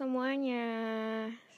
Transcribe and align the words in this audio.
semuanya, 0.00 0.64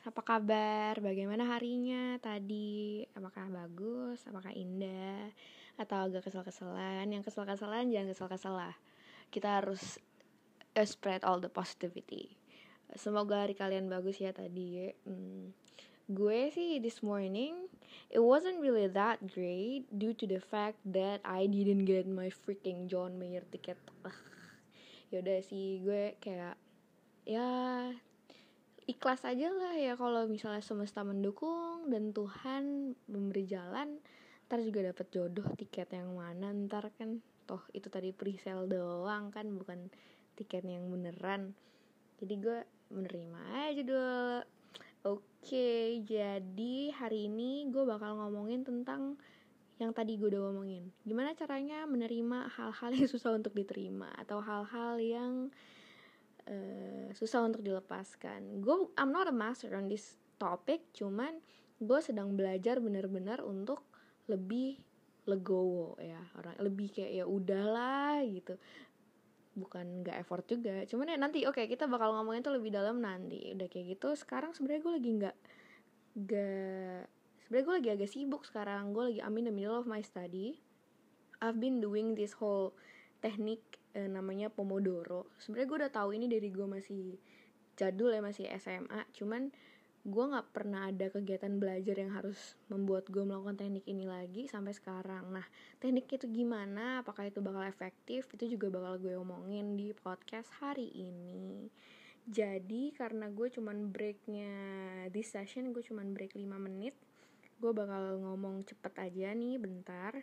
apa 0.02 0.18
kabar? 0.18 0.98
Bagaimana 0.98 1.46
harinya 1.46 2.18
tadi? 2.18 3.06
Apakah 3.14 3.46
bagus? 3.46 4.26
Apakah 4.26 4.50
indah? 4.50 5.30
Atau 5.78 6.10
agak 6.10 6.26
kesel-keselan? 6.26 7.06
Yang 7.06 7.30
kesel-keselan 7.30 7.94
jangan 7.94 8.10
kesel-kesel. 8.10 8.58
Kita 9.30 9.62
harus 9.62 10.02
uh, 10.74 10.82
spread 10.82 11.22
all 11.22 11.38
the 11.38 11.46
positivity. 11.46 12.34
Semoga 12.98 13.46
hari 13.46 13.54
kalian 13.54 13.86
bagus 13.86 14.18
ya 14.18 14.34
tadi. 14.34 14.90
Hmm, 15.06 15.54
gue 16.10 16.50
sih 16.50 16.82
this 16.82 16.98
morning 16.98 17.54
it 18.10 18.26
wasn't 18.26 18.58
really 18.58 18.90
that 18.90 19.22
great 19.22 19.86
due 19.94 20.18
to 20.18 20.26
the 20.26 20.42
fact 20.42 20.82
that 20.82 21.22
I 21.22 21.46
didn't 21.46 21.86
get 21.86 22.10
my 22.10 22.26
freaking 22.26 22.90
John 22.90 23.22
Mayer 23.22 23.46
ticket. 23.54 23.78
Yaudah 25.14 25.38
sih 25.46 25.78
gue 25.86 26.18
kayak 26.18 26.58
ya 27.22 27.46
ikhlas 28.90 29.22
aja 29.22 29.48
lah 29.52 29.74
ya 29.78 29.94
kalau 29.94 30.26
misalnya 30.26 30.64
semesta 30.64 31.06
mendukung 31.06 31.86
dan 31.90 32.10
Tuhan 32.10 32.94
memberi 33.06 33.44
jalan 33.46 34.02
ntar 34.50 34.60
juga 34.60 34.92
dapat 34.92 35.06
jodoh 35.08 35.48
tiket 35.56 35.96
yang 35.96 36.12
mana 36.12 36.52
ntar 36.68 36.92
kan 36.98 37.22
toh 37.48 37.62
itu 37.72 37.88
tadi 37.88 38.12
presale 38.12 38.68
doang 38.68 39.32
kan 39.32 39.48
bukan 39.48 39.88
tiket 40.36 40.64
yang 40.64 40.88
beneran. 40.92 41.56
Jadi 42.20 42.34
gue 42.38 42.58
menerima 42.92 43.40
aja 43.72 43.82
dulu 43.82 44.44
oke 45.02 45.68
jadi 46.04 46.74
hari 46.94 47.26
ini 47.26 47.66
gue 47.72 47.82
bakal 47.82 48.20
ngomongin 48.20 48.62
tentang 48.62 49.16
yang 49.80 49.90
tadi 49.90 50.14
gue 50.20 50.30
udah 50.30 50.52
ngomongin 50.52 50.92
gimana 51.02 51.34
caranya 51.34 51.88
menerima 51.88 52.52
hal-hal 52.54 52.90
yang 52.94 53.08
susah 53.12 53.34
untuk 53.34 53.56
diterima 53.56 54.12
atau 54.20 54.38
hal-hal 54.38 55.00
yang 55.00 55.32
uh, 56.48 57.08
susah 57.14 57.44
untuk 57.46 57.62
dilepaskan. 57.62 58.62
Gue 58.62 58.90
I'm 58.98 59.10
not 59.14 59.28
a 59.28 59.34
master 59.34 59.74
on 59.74 59.86
this 59.86 60.16
topic, 60.40 60.90
cuman 60.96 61.38
gue 61.82 61.98
sedang 61.98 62.38
belajar 62.38 62.78
benar-benar 62.78 63.42
untuk 63.42 63.82
lebih 64.30 64.78
legowo 65.22 65.94
ya 66.02 66.18
orang 66.34 66.58
lebih 66.58 66.90
kayak 66.90 67.12
ya 67.22 67.24
udahlah 67.26 68.22
gitu. 68.26 68.58
Bukan 69.52 70.02
nggak 70.02 70.16
effort 70.22 70.46
juga 70.48 70.82
cuman 70.88 71.12
ya 71.12 71.16
nanti 71.20 71.44
oke 71.44 71.60
okay, 71.60 71.66
kita 71.68 71.86
bakal 71.86 72.16
ngomongin 72.16 72.42
tuh 72.42 72.54
lebih 72.54 72.74
dalam 72.74 72.98
nanti. 73.02 73.54
Udah 73.54 73.66
kayak 73.70 73.98
gitu 73.98 74.14
sekarang 74.18 74.54
sebenarnya 74.54 74.82
gue 74.82 74.94
lagi 74.98 75.10
nggak 75.18 75.36
nggak 76.12 77.02
sebenarnya 77.46 77.64
gue 77.66 77.74
lagi 77.78 77.90
agak 77.94 78.10
sibuk 78.10 78.42
sekarang. 78.46 78.94
Gue 78.94 79.14
lagi 79.14 79.20
I'm 79.22 79.36
in 79.38 79.46
the 79.50 79.54
middle 79.54 79.78
of 79.78 79.86
my 79.86 80.02
study. 80.02 80.58
I've 81.42 81.58
been 81.58 81.82
doing 81.82 82.14
this 82.14 82.38
whole 82.38 82.74
teknik 83.18 83.81
eh, 83.94 84.08
namanya 84.08 84.48
Pomodoro. 84.48 85.32
Sebenarnya 85.40 85.68
gue 85.68 85.78
udah 85.86 85.92
tahu 85.92 86.10
ini 86.16 86.26
dari 86.28 86.48
gue 86.48 86.66
masih 86.66 87.16
jadul 87.72 88.12
ya 88.12 88.20
masih 88.20 88.52
SMA 88.60 89.00
cuman 89.16 89.48
gue 90.02 90.24
nggak 90.26 90.50
pernah 90.50 90.90
ada 90.90 91.14
kegiatan 91.14 91.62
belajar 91.62 91.94
yang 91.94 92.10
harus 92.10 92.58
membuat 92.66 93.06
gue 93.06 93.22
melakukan 93.22 93.54
teknik 93.54 93.86
ini 93.86 94.02
lagi 94.02 94.50
sampai 94.50 94.74
sekarang. 94.74 95.30
Nah 95.30 95.46
teknik 95.78 96.10
itu 96.10 96.26
gimana? 96.26 97.06
Apakah 97.06 97.30
itu 97.30 97.38
bakal 97.38 97.62
efektif? 97.62 98.26
Itu 98.34 98.50
juga 98.50 98.66
bakal 98.66 98.98
gue 98.98 99.14
omongin 99.14 99.78
di 99.78 99.94
podcast 99.94 100.50
hari 100.58 100.90
ini. 100.90 101.70
Jadi 102.26 102.90
karena 102.98 103.30
gue 103.30 103.46
cuman 103.46 103.94
breaknya 103.94 104.50
di 105.10 105.22
session 105.22 105.70
gue 105.70 105.82
cuman 105.86 106.10
break 106.14 106.34
5 106.34 106.50
menit 106.58 106.94
gue 107.62 107.70
bakal 107.70 108.18
ngomong 108.18 108.66
cepet 108.66 108.90
aja 108.98 109.30
nih 109.38 109.54
bentar 109.62 110.18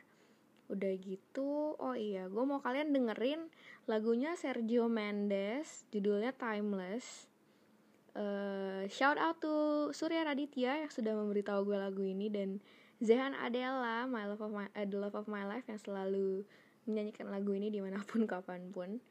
Udah 0.70 0.94
gitu, 1.02 1.74
oh 1.82 1.96
iya, 1.98 2.30
gue 2.30 2.44
mau 2.46 2.62
kalian 2.62 2.94
dengerin 2.94 3.50
lagunya 3.90 4.38
Sergio 4.38 4.86
Mendes, 4.86 5.90
judulnya 5.90 6.30
Timeless. 6.38 7.26
Uh, 8.14 8.86
shout 8.90 9.18
out 9.18 9.42
to 9.42 9.90
Surya 9.98 10.22
Raditya 10.26 10.86
yang 10.86 10.92
sudah 10.94 11.18
memberitahu 11.18 11.66
gue 11.66 11.78
lagu 11.78 12.06
ini 12.06 12.30
dan 12.30 12.62
Zehan 13.02 13.34
Adela, 13.34 14.06
My 14.06 14.30
Love 14.30 14.46
of 14.46 14.52
My, 14.54 14.70
uh, 14.70 14.86
The 14.86 14.98
Love 15.02 15.18
of 15.18 15.26
My 15.26 15.48
Life 15.50 15.66
yang 15.66 15.82
selalu 15.82 16.46
menyanyikan 16.86 17.34
lagu 17.34 17.50
ini 17.58 17.74
di 17.74 17.82
mana 17.82 18.06
pun 18.06 18.28
kapan 18.30 18.70
pun. 18.70 19.02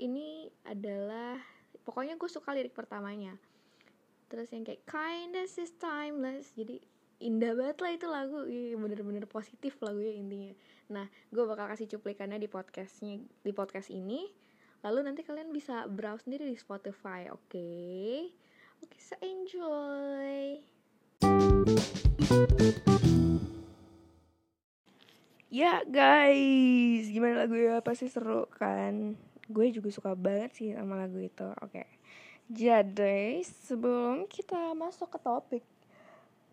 Ini 0.00 0.48
adalah 0.64 1.36
pokoknya 1.84 2.16
gue 2.16 2.30
suka 2.32 2.56
lirik 2.56 2.72
pertamanya. 2.72 3.36
Terus 4.32 4.48
yang 4.56 4.64
kayak 4.64 4.88
kindness 4.88 5.60
is 5.60 5.76
timeless, 5.76 6.56
jadi 6.56 6.80
indah 7.20 7.52
banget 7.54 7.78
lah 7.84 7.92
itu 7.92 8.06
lagu, 8.08 8.38
bener-bener 8.80 9.28
positif 9.28 9.76
lagunya 9.84 10.16
intinya 10.16 10.52
Nah, 10.92 11.08
gue 11.32 11.44
bakal 11.48 11.64
kasih 11.72 11.88
cuplikannya 11.96 12.36
di 12.36 12.44
podcastnya 12.44 13.16
di 13.40 13.52
podcast 13.56 13.88
ini. 13.88 14.28
Lalu 14.84 15.00
nanti 15.08 15.24
kalian 15.24 15.48
bisa 15.48 15.88
browse 15.88 16.28
sendiri 16.28 16.44
di 16.44 16.60
Spotify, 16.60 17.32
oke? 17.32 17.40
Okay? 17.48 18.28
Oke, 18.84 18.92
okay, 18.92 19.00
so 19.00 19.16
enjoy. 19.24 20.60
Ya 25.48 25.80
guys, 25.88 27.08
gimana 27.08 27.48
lagu 27.48 27.56
ya? 27.56 27.80
Pasti 27.80 28.12
seru 28.12 28.44
kan? 28.52 29.16
Gue 29.48 29.72
juga 29.72 29.88
suka 29.88 30.12
banget 30.12 30.52
sih 30.52 30.76
sama 30.76 31.00
lagu 31.00 31.16
itu. 31.16 31.48
Oke. 31.64 31.80
Okay. 31.80 31.88
Jadi, 32.52 33.40
sebelum 33.40 34.28
kita 34.28 34.76
masuk 34.76 35.16
ke 35.16 35.18
topik 35.24 35.64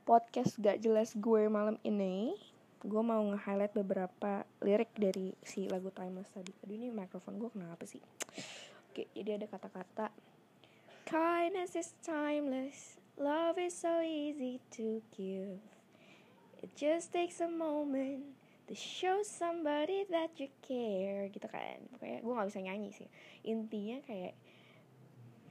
podcast 0.07 0.55
gak 0.55 0.79
jelas 0.79 1.11
gue 1.19 1.51
malam 1.51 1.75
ini, 1.83 2.31
gue 2.81 3.03
mau 3.05 3.21
nge-highlight 3.33 3.73
beberapa 3.77 4.45
lirik 4.65 4.91
dari 4.97 5.33
si 5.45 5.69
lagu 5.69 5.93
Timeless 5.93 6.33
tadi. 6.33 6.53
Aduh 6.65 6.75
ini 6.75 6.89
mikrofon 6.89 7.37
gue 7.37 7.49
kenapa 7.53 7.85
sih? 7.85 8.01
Oke, 8.91 9.07
jadi 9.13 9.37
ada 9.37 9.47
kata-kata 9.47 10.09
Kindness 11.11 11.75
is 11.75 11.91
timeless, 11.99 12.95
love 13.19 13.59
is 13.59 13.75
so 13.75 13.99
easy 13.99 14.63
to 14.71 15.03
give. 15.11 15.59
It 16.63 16.71
just 16.79 17.11
takes 17.11 17.43
a 17.43 17.51
moment 17.51 18.31
to 18.71 18.75
show 18.79 19.19
somebody 19.19 20.07
that 20.07 20.31
you 20.39 20.47
care 20.63 21.27
gitu 21.27 21.51
kan. 21.51 21.83
Pokoknya 21.91 22.23
gue 22.23 22.31
gak 22.31 22.47
bisa 22.47 22.61
nyanyi 22.63 22.95
sih. 22.95 23.11
Intinya 23.43 23.99
kayak 24.07 24.39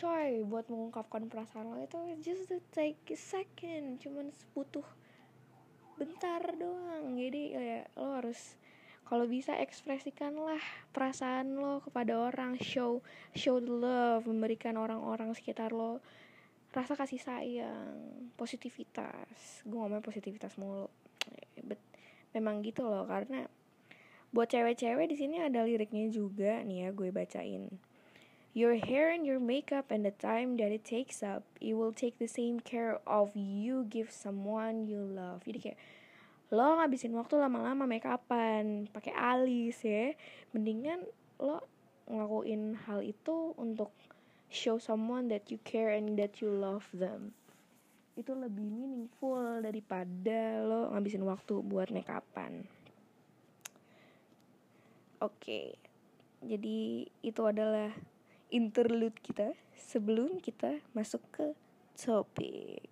coy 0.01 0.49
buat 0.49 0.65
mengungkapkan 0.73 1.29
perasaan 1.29 1.77
lo 1.77 1.77
itu 1.77 2.01
just 2.25 2.49
to 2.49 2.57
take 2.73 2.97
a 3.13 3.19
second 3.21 4.01
cuman 4.01 4.33
butuh 4.57 4.87
bentar 6.00 6.41
doang. 6.56 7.21
Jadi 7.21 7.53
ya 7.53 7.84
lo 8.00 8.16
harus 8.16 8.56
kalau 9.05 9.28
bisa 9.28 9.53
ekspresikanlah 9.61 10.62
perasaan 10.97 11.61
lo 11.61 11.84
kepada 11.84 12.16
orang 12.16 12.56
show 12.56 13.05
show 13.37 13.61
the 13.61 13.69
love 13.69 14.25
memberikan 14.25 14.81
orang-orang 14.81 15.37
sekitar 15.37 15.77
lo 15.77 16.00
rasa 16.72 16.97
kasih 16.97 17.21
sayang 17.21 18.33
positivitas. 18.41 19.60
Gue 19.69 19.77
ngomongin 19.77 20.00
positivitas 20.00 20.56
mulu. 20.56 20.89
But, 21.60 21.83
memang 22.33 22.62
gitu 22.62 22.87
loh 22.87 23.05
karena 23.05 23.44
buat 24.31 24.47
cewek-cewek 24.47 25.10
di 25.10 25.16
sini 25.19 25.43
ada 25.43 25.66
liriknya 25.66 26.06
juga 26.15 26.62
nih 26.62 26.87
ya 26.87 26.89
gue 26.94 27.10
bacain 27.10 27.66
your 28.53 28.75
hair 28.75 29.15
and 29.15 29.22
your 29.22 29.38
makeup 29.38 29.91
and 29.91 30.03
the 30.03 30.11
time 30.11 30.59
that 30.59 30.75
it 30.75 30.83
takes 30.83 31.22
up, 31.22 31.47
it 31.61 31.75
will 31.75 31.93
take 31.94 32.19
the 32.19 32.27
same 32.27 32.59
care 32.59 32.99
of 33.06 33.31
you 33.34 33.87
give 33.87 34.11
someone 34.11 34.91
you 34.91 34.99
love. 34.99 35.47
Jadi 35.47 35.59
kayak 35.71 35.78
lo 36.50 36.83
ngabisin 36.83 37.15
waktu 37.15 37.39
lama-lama 37.39 37.87
make 37.87 38.06
upan, 38.06 38.91
pakai 38.91 39.15
alis 39.15 39.78
ya. 39.87 40.10
Mendingan 40.50 41.06
lo 41.39 41.62
ngelakuin 42.10 42.75
hal 42.91 43.06
itu 43.06 43.55
untuk 43.55 43.94
show 44.50 44.83
someone 44.83 45.31
that 45.31 45.47
you 45.47 45.62
care 45.62 45.94
and 45.94 46.19
that 46.19 46.43
you 46.43 46.50
love 46.50 46.91
them. 46.91 47.31
Itu 48.19 48.34
lebih 48.34 48.66
meaningful 48.66 49.62
daripada 49.62 50.66
lo 50.66 50.91
ngabisin 50.91 51.22
waktu 51.22 51.62
buat 51.62 51.94
make 51.94 52.10
upan. 52.10 52.66
Oke. 55.22 55.39
Okay. 55.39 55.66
Jadi 56.41 57.04
itu 57.21 57.42
adalah 57.45 57.92
interlude 58.51 59.17
kita 59.23 59.55
sebelum 59.75 60.43
kita 60.43 60.83
masuk 60.95 61.23
ke 61.33 61.47
topik. 61.99 62.91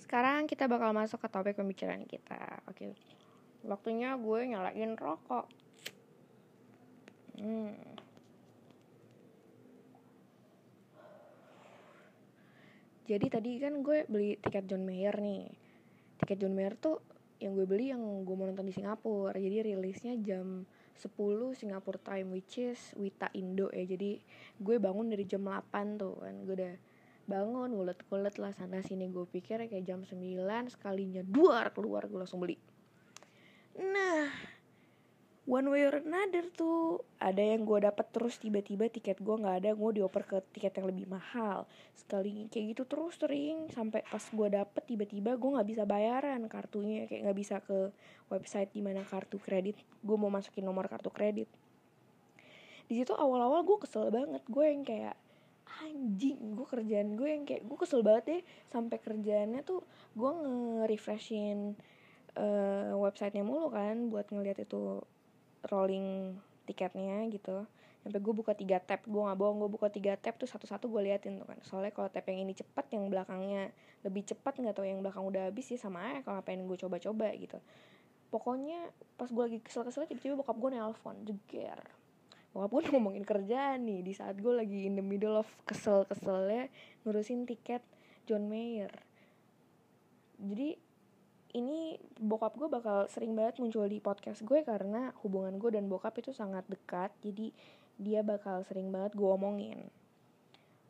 Sekarang 0.00 0.46
kita 0.46 0.70
bakal 0.70 0.94
masuk 0.94 1.18
ke 1.18 1.28
topik 1.28 1.58
pembicaraan 1.58 2.06
kita. 2.06 2.62
Oke. 2.70 2.94
Waktunya 3.66 4.14
gue 4.14 4.40
nyalain 4.54 4.94
rokok. 4.94 5.50
Hmm. 7.42 7.74
Jadi 13.06 13.26
tadi 13.30 13.50
kan 13.62 13.82
gue 13.82 14.06
beli 14.06 14.38
tiket 14.38 14.66
John 14.70 14.86
Mayer 14.86 15.14
nih. 15.18 15.46
Tiket 16.22 16.38
John 16.38 16.54
Mayer 16.54 16.74
tuh 16.78 17.02
yang 17.42 17.54
gue 17.54 17.66
beli 17.66 17.90
yang 17.90 18.02
gue 18.22 18.34
mau 18.34 18.46
nonton 18.46 18.66
di 18.66 18.74
Singapura. 18.74 19.34
Jadi 19.34 19.74
rilisnya 19.74 20.14
jam 20.22 20.66
10 20.96 21.12
Singapore 21.52 22.00
time 22.00 22.32
which 22.32 22.58
is 22.58 22.96
Wita 22.96 23.28
Indo 23.36 23.68
ya. 23.70 23.84
Jadi 23.84 24.18
gue 24.56 24.76
bangun 24.80 25.12
dari 25.12 25.28
jam 25.28 25.44
8 25.44 26.00
tuh 26.00 26.16
kan. 26.18 26.34
Gue 26.42 26.54
udah 26.56 26.74
bangun 27.26 27.74
ngulet-ngulet 27.74 28.38
lah 28.38 28.54
sana 28.54 28.80
sini 28.80 29.10
gue 29.10 29.26
pikir 29.26 29.66
kayak 29.66 29.84
jam 29.84 30.00
9 30.06 30.14
sekalinya 30.72 31.26
duar 31.26 31.74
keluar 31.74 32.06
gue 32.08 32.18
langsung 32.22 32.40
beli. 32.40 32.56
Nah 33.76 34.55
one 35.46 35.70
way 35.70 35.86
or 35.86 36.02
another 36.02 36.44
tuh. 36.52 37.00
Ada 37.22 37.56
yang 37.56 37.62
gue 37.64 37.86
dapet 37.86 38.06
terus 38.10 38.36
tiba-tiba 38.36 38.90
tiket 38.90 39.22
gue 39.22 39.34
nggak 39.38 39.56
ada 39.64 39.70
gue 39.72 39.90
dioper 40.02 40.22
ke 40.26 40.36
tiket 40.52 40.82
yang 40.82 40.86
lebih 40.90 41.06
mahal. 41.06 41.64
Sekali 41.94 42.50
kayak 42.50 42.76
gitu 42.76 42.82
terus 42.84 43.16
sering 43.16 43.70
sampai 43.70 44.02
pas 44.04 44.20
gue 44.20 44.48
dapet 44.50 44.82
tiba-tiba 44.84 45.38
gue 45.38 45.50
nggak 45.56 45.68
bisa 45.70 45.82
bayaran 45.86 46.42
kartunya 46.50 47.06
kayak 47.06 47.30
nggak 47.30 47.38
bisa 47.38 47.56
ke 47.62 47.94
website 48.28 48.74
di 48.74 48.82
mana 48.82 49.06
kartu 49.06 49.38
kredit. 49.38 49.78
Gue 50.02 50.18
mau 50.18 50.28
masukin 50.28 50.66
nomor 50.66 50.90
kartu 50.90 51.08
kredit. 51.08 51.48
Di 52.86 53.02
situ 53.02 53.14
awal-awal 53.14 53.62
gue 53.62 53.78
kesel 53.86 54.10
banget. 54.10 54.42
Gue 54.50 54.66
yang 54.68 54.82
kayak 54.82 55.14
anjing 55.86 56.56
gue 56.56 56.66
kerjaan 56.66 57.18
gue 57.18 57.28
yang 57.30 57.44
kayak 57.46 57.62
gue 57.62 57.78
kesel 57.78 58.02
banget 58.02 58.24
deh. 58.28 58.42
Sampai 58.66 58.98
kerjaannya 58.98 59.62
tuh 59.62 59.86
gue 60.18 60.30
nge-refreshin 60.30 61.78
uh, 62.36 62.92
websitenya 62.98 63.42
mulu 63.42 63.72
kan 63.72 64.12
buat 64.12 64.28
ngeliat 64.30 64.62
itu 64.62 65.02
rolling 65.68 66.38
tiketnya 66.66 67.26
gitu. 67.30 67.66
Sampai 68.06 68.22
gue 68.22 68.34
buka 68.34 68.54
tiga 68.54 68.78
tab 68.78 69.02
gue 69.02 69.18
nggak 69.18 69.34
bohong 69.34 69.58
gue 69.66 69.70
buka 69.70 69.90
tiga 69.90 70.14
tab 70.14 70.38
tuh 70.38 70.46
satu-satu 70.46 70.86
gue 70.86 71.10
liatin 71.10 71.42
tuh 71.42 71.46
kan. 71.46 71.58
Soalnya 71.66 71.90
kalau 71.90 72.06
tab 72.06 72.22
yang 72.30 72.46
ini 72.46 72.54
cepat 72.54 72.86
yang 72.94 73.10
belakangnya 73.10 73.74
lebih 74.06 74.22
cepat 74.22 74.62
nggak 74.62 74.78
tau 74.78 74.86
yang 74.86 75.02
belakang 75.02 75.26
udah 75.26 75.50
habis 75.50 75.66
sih 75.66 75.78
sama 75.78 76.02
aja 76.06 76.22
kalau 76.22 76.38
ngapain 76.38 76.62
gue 76.62 76.78
coba-coba 76.78 77.34
gitu. 77.34 77.58
Pokoknya 78.30 78.78
pas 79.18 79.26
gue 79.26 79.42
lagi 79.42 79.58
kesel-kesel 79.58 80.06
tiba-tiba 80.06 80.38
bokap 80.38 80.54
gue 80.54 80.70
nelpon 80.70 81.16
jeger. 81.26 81.82
Bokap 82.54 82.70
gue 82.70 82.82
ngomongin 82.94 83.26
kerjaan 83.26 83.82
nih 83.90 84.06
di 84.06 84.12
saat 84.14 84.38
gue 84.38 84.54
lagi 84.54 84.86
in 84.86 84.94
the 84.94 85.02
middle 85.02 85.34
of 85.34 85.50
kesel-keselnya 85.66 86.70
ngurusin 87.02 87.42
tiket 87.42 87.82
John 88.30 88.46
Mayer. 88.46 88.94
Jadi 90.38 90.78
ini 91.56 91.96
bokap 92.20 92.52
gue 92.60 92.68
bakal 92.68 93.08
sering 93.08 93.32
banget 93.32 93.56
muncul 93.64 93.88
di 93.88 93.96
podcast 93.96 94.44
gue 94.44 94.60
karena 94.60 95.16
hubungan 95.24 95.56
gue 95.56 95.72
dan 95.72 95.88
bokap 95.88 96.12
itu 96.20 96.36
sangat 96.36 96.68
dekat 96.68 97.08
jadi 97.24 97.48
dia 97.96 98.20
bakal 98.20 98.60
sering 98.68 98.92
banget 98.92 99.16
gue 99.16 99.24
omongin. 99.24 99.88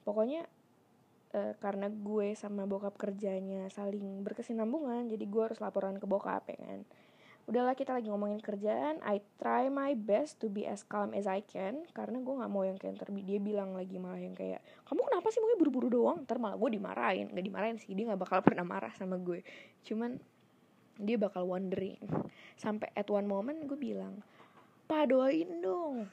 Pokoknya 0.03 0.43
eh, 1.31 1.55
karena 1.63 1.87
gue 1.87 2.35
sama 2.35 2.67
bokap 2.67 2.99
kerjanya 2.99 3.71
saling 3.71 4.27
berkesinambungan 4.27 5.07
jadi 5.07 5.23
gue 5.23 5.43
harus 5.47 5.63
laporan 5.63 6.03
ke 6.03 6.07
bokap 6.11 6.51
ya 6.51 6.59
kan? 6.59 6.83
Udahlah 7.47 7.79
kita 7.79 7.95
lagi 7.95 8.11
ngomongin 8.11 8.43
kerjaan. 8.43 8.99
I 9.07 9.23
try 9.39 9.71
my 9.71 9.95
best 9.95 10.43
to 10.43 10.51
be 10.51 10.67
as 10.67 10.83
calm 10.83 11.15
as 11.15 11.31
I 11.31 11.47
can 11.47 11.87
karena 11.95 12.19
gue 12.19 12.35
nggak 12.43 12.51
mau 12.51 12.67
yang 12.67 12.75
kayak 12.75 12.99
ntar 12.99 13.15
dia 13.15 13.39
bilang 13.39 13.71
lagi 13.79 14.03
malah 14.03 14.19
yang 14.19 14.35
kayak 14.35 14.59
kamu 14.83 15.07
kenapa 15.07 15.31
sih 15.31 15.39
maunya 15.39 15.59
buru-buru 15.63 15.87
doang? 15.95 16.27
Ntar 16.27 16.43
malah 16.43 16.59
gue 16.59 16.75
dimarahin. 16.75 17.31
Nggak 17.31 17.47
dimarahin 17.47 17.79
sih 17.79 17.95
dia 17.95 18.11
nggak 18.11 18.19
bakal 18.19 18.43
pernah 18.51 18.67
marah 18.67 18.91
sama 18.99 19.15
gue. 19.15 19.47
Cuman 19.87 20.19
dia 20.96 21.16
bakal 21.20 21.44
wondering. 21.48 22.00
Sampai 22.56 22.88
at 22.96 23.08
one 23.12 23.28
moment 23.28 23.69
gue 23.69 23.76
bilang 23.76 24.25
pak 24.88 25.12
doain 25.12 25.60
dong. 25.60 26.08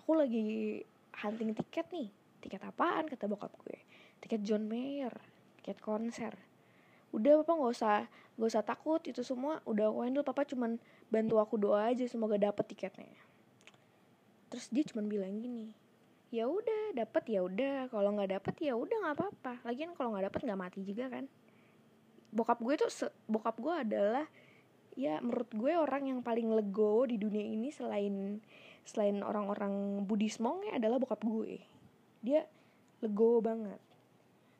Aku 0.00 0.16
lagi 0.16 0.80
hunting 1.20 1.52
tiket 1.52 1.86
nih. 1.92 2.08
Tiket 2.42 2.62
apaan? 2.64 3.06
Kata 3.06 3.28
bokap 3.28 3.52
gue. 3.62 3.78
Tiket 4.24 4.42
John 4.42 4.66
Mayer 4.66 5.12
tiket 5.62 5.78
konser. 5.78 6.34
Udah 7.14 7.38
papa 7.44 7.54
nggak 7.54 7.72
usah 7.76 7.96
nggak 8.34 8.50
usah 8.50 8.64
takut. 8.66 9.00
Itu 9.06 9.22
semua 9.22 9.62
udah 9.68 9.92
aku 9.92 10.00
handle. 10.02 10.26
Papa 10.26 10.42
cuman 10.48 10.80
bantu 11.12 11.38
aku 11.38 11.54
doa 11.60 11.92
aja 11.92 12.02
semoga 12.08 12.34
dapet 12.40 12.66
tiketnya. 12.72 13.14
Terus 14.50 14.66
dia 14.72 14.84
cuman 14.88 15.06
bilang 15.06 15.38
gini 15.38 15.72
ya 16.32 16.48
udah 16.48 16.96
dapet 16.96 17.28
ya 17.28 17.44
udah. 17.44 17.92
Kalau 17.92 18.10
nggak 18.16 18.40
dapet 18.40 18.54
ya 18.64 18.74
udah 18.74 18.96
nggak 19.06 19.16
apa-apa. 19.20 19.54
Lagian 19.68 19.92
kalau 19.94 20.16
nggak 20.16 20.32
dapet 20.32 20.40
nggak 20.48 20.60
mati 20.60 20.80
juga 20.82 21.06
kan 21.12 21.28
bokap 22.32 22.58
gue 22.64 22.74
tuh 22.80 22.90
bokap 23.28 23.60
gue 23.60 23.74
adalah 23.76 24.26
ya 24.96 25.20
menurut 25.20 25.48
gue 25.52 25.72
orang 25.76 26.08
yang 26.08 26.20
paling 26.20 26.48
lego 26.52 27.04
di 27.08 27.16
dunia 27.16 27.44
ini 27.44 27.68
selain 27.72 28.40
selain 28.82 29.22
orang-orang 29.22 30.04
Buddhismongnya 30.08 30.76
adalah 30.80 30.98
bokap 30.98 31.22
gue. 31.22 31.62
Dia 32.24 32.42
lego 33.04 33.38
banget. 33.38 33.78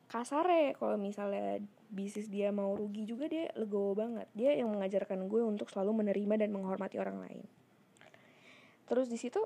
Kasar 0.07 0.47
ya 0.47 0.77
kalau 0.77 1.01
misalnya 1.01 1.59
bisnis 1.93 2.29
dia 2.29 2.49
mau 2.53 2.73
rugi 2.73 3.05
juga 3.05 3.27
dia 3.27 3.51
legowo 3.59 3.97
banget. 3.97 4.29
Dia 4.37 4.55
yang 4.57 4.71
mengajarkan 4.73 5.27
gue 5.27 5.43
untuk 5.43 5.69
selalu 5.73 6.05
menerima 6.05 6.47
dan 6.47 6.51
menghormati 6.55 6.97
orang 7.01 7.19
lain. 7.21 7.45
Terus 8.87 9.09
di 9.09 9.19
situ 9.19 9.41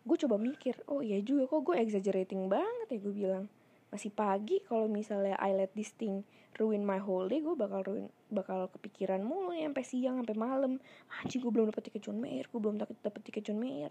gue 0.00 0.16
coba 0.26 0.40
mikir 0.40 0.80
oh 0.88 1.04
iya 1.04 1.20
juga 1.20 1.44
kok 1.44 1.60
gue 1.60 1.76
exaggerating 1.76 2.48
banget 2.48 2.88
ya 2.88 2.98
gue 3.04 3.14
bilang 3.14 3.44
masih 3.90 4.14
pagi 4.14 4.62
kalau 4.70 4.86
misalnya 4.86 5.34
I 5.42 5.50
let 5.50 5.74
this 5.74 5.90
thing 5.98 6.22
ruin 6.58 6.86
my 6.86 7.02
whole 7.02 7.26
day 7.26 7.42
gue 7.42 7.58
bakal 7.58 7.82
ruin 7.82 8.06
bakal 8.30 8.70
kepikiran 8.70 9.22
mulu 9.22 9.50
nih 9.50 9.66
sampai 9.66 9.84
siang 9.86 10.14
sampai 10.22 10.36
malam. 10.38 10.72
Anjing 11.18 11.42
gue 11.42 11.50
belum 11.50 11.74
dapet 11.74 11.90
tiket 11.90 12.06
John 12.06 12.22
Mayer 12.22 12.46
gue 12.46 12.60
belum 12.62 12.78
dapet 12.78 13.20
tiket 13.26 13.50
John 13.50 13.58
Mayer. 13.58 13.90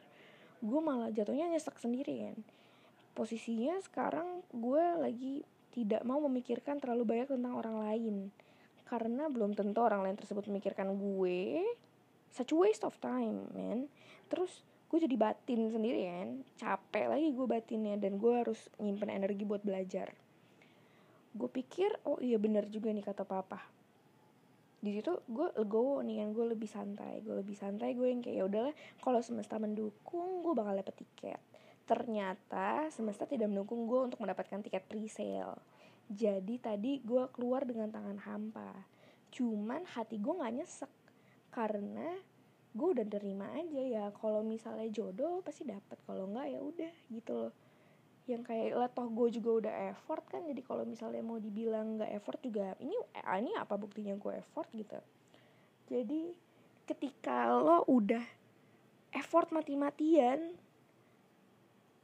Gue 0.63 0.79
malah 0.79 1.11
jatuhnya 1.11 1.51
nyesek 1.51 1.75
sendiri 1.79 2.31
kan. 2.31 2.37
Posisinya 3.11 3.75
sekarang 3.83 4.47
gue 4.55 4.83
lagi 4.95 5.35
tidak 5.75 6.07
mau 6.07 6.23
memikirkan 6.23 6.79
terlalu 6.79 7.03
banyak 7.03 7.27
tentang 7.35 7.53
orang 7.59 7.77
lain. 7.83 8.15
Karena 8.87 9.27
belum 9.27 9.53
tentu 9.53 9.83
orang 9.83 10.07
lain 10.07 10.15
tersebut 10.15 10.47
memikirkan 10.47 10.95
gue. 10.95 11.67
Such 12.31 12.55
a 12.55 12.57
waste 12.57 12.87
of 12.87 12.95
time 13.03 13.51
man 13.51 13.91
gue 14.89 14.97
jadi 15.05 15.15
batin 15.21 15.69
sendiri 15.69 16.01
kan 16.09 16.29
capek 16.57 17.05
lagi 17.13 17.29
gue 17.29 17.45
batinnya 17.45 17.95
dan 18.01 18.17
gue 18.17 18.33
harus 18.33 18.57
nyimpen 18.81 19.13
energi 19.13 19.45
buat 19.45 19.61
belajar. 19.61 20.09
Gue 21.37 21.45
pikir 21.45 21.93
oh 22.09 22.17
iya 22.17 22.41
bener 22.41 22.65
juga 22.73 22.89
nih 22.89 23.05
kata 23.05 23.21
papa. 23.21 23.61
Di 24.81 24.89
situ 24.89 25.13
gue 25.29 25.53
legowo 25.61 26.01
nih 26.01 26.25
kan 26.25 26.29
gue 26.33 26.45
lebih 26.57 26.65
santai 26.65 27.21
gue 27.21 27.37
lebih 27.37 27.53
santai. 27.53 27.93
Gue 27.93 28.09
yang 28.09 28.25
kayak 28.25 28.37
ya 28.41 28.43
udahlah 28.49 28.73
kalau 28.97 29.21
semesta 29.21 29.61
mendukung 29.61 30.41
gue 30.41 30.53
bakal 30.57 30.73
dapet 30.73 31.05
tiket. 31.05 31.41
Ternyata 31.85 32.89
semesta 32.89 33.29
tidak 33.29 33.53
mendukung 33.53 33.85
gue 33.85 34.09
untuk 34.09 34.17
mendapatkan 34.25 34.65
tiket 34.65 34.89
pre-sale. 34.89 35.61
Jadi 36.09 36.57
tadi 36.57 36.97
gue 37.05 37.29
keluar 37.29 37.61
dengan 37.61 37.93
tangan 37.93 38.17
hampa. 38.25 38.73
Cuman 39.29 39.85
hati 39.85 40.17
gue 40.17 40.33
nggak 40.33 40.53
nyesek 40.57 40.91
karena 41.53 42.17
gue 42.69 42.87
udah 42.93 43.05
terima 43.09 43.49
aja 43.57 43.81
ya 43.81 44.05
kalau 44.13 44.45
misalnya 44.45 44.85
jodoh 44.93 45.41
pasti 45.41 45.65
dapat 45.65 45.97
kalau 46.05 46.29
nggak 46.29 46.47
ya 46.53 46.59
udah 46.61 46.93
gitu 47.09 47.33
loh. 47.33 47.53
Yang 48.29 48.41
kayak 48.45 48.77
lah 48.77 48.89
toh 48.93 49.09
gue 49.09 49.27
juga 49.33 49.49
udah 49.65 49.73
effort 49.89 50.21
kan 50.29 50.45
jadi 50.45 50.61
kalau 50.61 50.85
misalnya 50.85 51.25
mau 51.25 51.41
dibilang 51.41 51.97
nggak 51.97 52.13
effort 52.13 52.37
juga 52.45 52.77
ini 52.77 52.93
eh, 53.17 53.25
ini 53.41 53.57
apa 53.57 53.73
buktinya 53.73 54.13
gue 54.21 54.33
effort 54.37 54.69
gitu. 54.77 55.01
Jadi 55.89 56.37
ketika 56.85 57.49
lo 57.49 57.85
udah 57.89 58.21
effort 59.17 59.49
mati-matian 59.49 60.53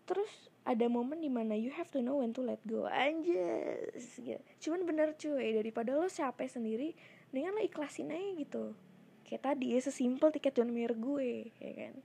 terus 0.05 0.49
ada 0.65 0.89
momen 0.89 1.21
di 1.21 1.29
mana 1.29 1.53
you 1.53 1.69
have 1.69 1.93
to 1.93 2.01
know 2.01 2.25
when 2.25 2.33
to 2.33 2.41
let 2.41 2.61
go. 2.65 2.89
Anjas 2.89 4.17
gitu. 4.17 4.41
cuman 4.65 4.81
bener 4.89 5.13
cuy 5.13 5.53
daripada 5.53 5.93
lo 5.93 6.09
capek 6.09 6.49
sendiri 6.49 6.97
mendingan 7.29 7.53
lo 7.53 7.61
ikhlasin 7.61 8.09
aja 8.09 8.29
gitu 8.41 8.73
kayak 9.25 9.41
tadi 9.43 9.73
ya 9.73 9.81
sesimpel 9.81 10.29
tiket 10.29 10.55
John 10.55 10.71
Mayer 10.71 10.93
gue 10.93 11.49
ya 11.59 11.73
kan. 11.73 11.95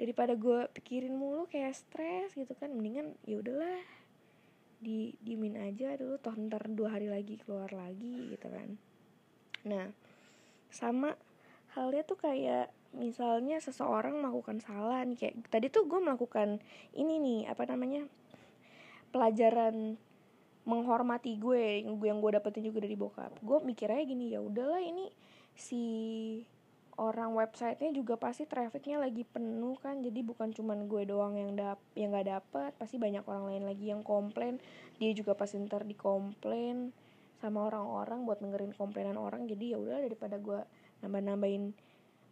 Daripada 0.00 0.32
gue 0.36 0.68
pikirin 0.76 1.12
mulu 1.12 1.48
kayak 1.48 1.76
stres 1.76 2.32
gitu 2.36 2.52
kan 2.56 2.72
mendingan 2.72 3.16
ya 3.24 3.40
udahlah 3.40 3.80
di 4.80 5.12
dimin 5.20 5.60
aja 5.60 5.92
dulu 6.00 6.16
toh 6.16 6.32
ntar 6.48 6.64
dua 6.72 6.96
hari 6.96 7.12
lagi 7.12 7.36
keluar 7.40 7.68
lagi 7.72 8.32
gitu 8.32 8.48
kan. 8.48 8.76
Nah 9.68 9.92
sama 10.72 11.16
halnya 11.76 12.06
tuh 12.06 12.16
kayak 12.16 12.72
misalnya 12.96 13.62
seseorang 13.62 14.18
melakukan 14.18 14.58
salah 14.58 15.04
nih 15.06 15.18
kayak 15.18 15.34
tadi 15.52 15.70
tuh 15.70 15.86
gue 15.86 16.00
melakukan 16.02 16.58
ini 16.96 17.22
nih 17.22 17.40
apa 17.46 17.68
namanya 17.70 18.08
pelajaran 19.14 19.94
menghormati 20.66 21.38
gue 21.38 21.82
yang 21.86 22.18
gue 22.20 22.30
dapetin 22.30 22.66
juga 22.66 22.84
dari 22.84 22.96
bokap. 22.96 23.32
Gue 23.40 23.58
mikirnya 23.64 24.02
gini 24.04 24.32
ya 24.32 24.40
udahlah 24.40 24.82
ini 24.82 25.08
si 25.60 25.84
orang 26.96 27.32
websitenya 27.36 27.92
juga 27.96 28.16
pasti 28.16 28.48
trafficnya 28.48 29.00
lagi 29.00 29.24
penuh 29.28 29.76
kan. 29.80 30.00
Jadi 30.00 30.20
bukan 30.24 30.52
cuman 30.56 30.88
gue 30.88 31.04
doang 31.08 31.36
yang 31.36 31.52
dap 31.56 31.80
yang 31.96 32.12
nggak 32.12 32.28
dapet 32.28 32.72
pasti 32.76 32.96
banyak 32.96 33.24
orang 33.28 33.48
lain 33.48 33.64
lagi 33.68 33.92
yang 33.92 34.00
komplain. 34.00 34.56
Dia 34.96 35.12
juga 35.12 35.36
pasti 35.36 35.60
ntar 35.60 35.84
dikomplain 35.84 36.92
sama 37.40 37.68
orang-orang 37.68 38.28
buat 38.28 38.40
dengerin 38.44 38.76
komplainan 38.76 39.16
orang. 39.16 39.48
Jadi 39.48 39.72
ya 39.72 39.80
udah 39.80 40.00
daripada 40.00 40.36
gue 40.36 40.60
nambah-nambahin 41.00 41.72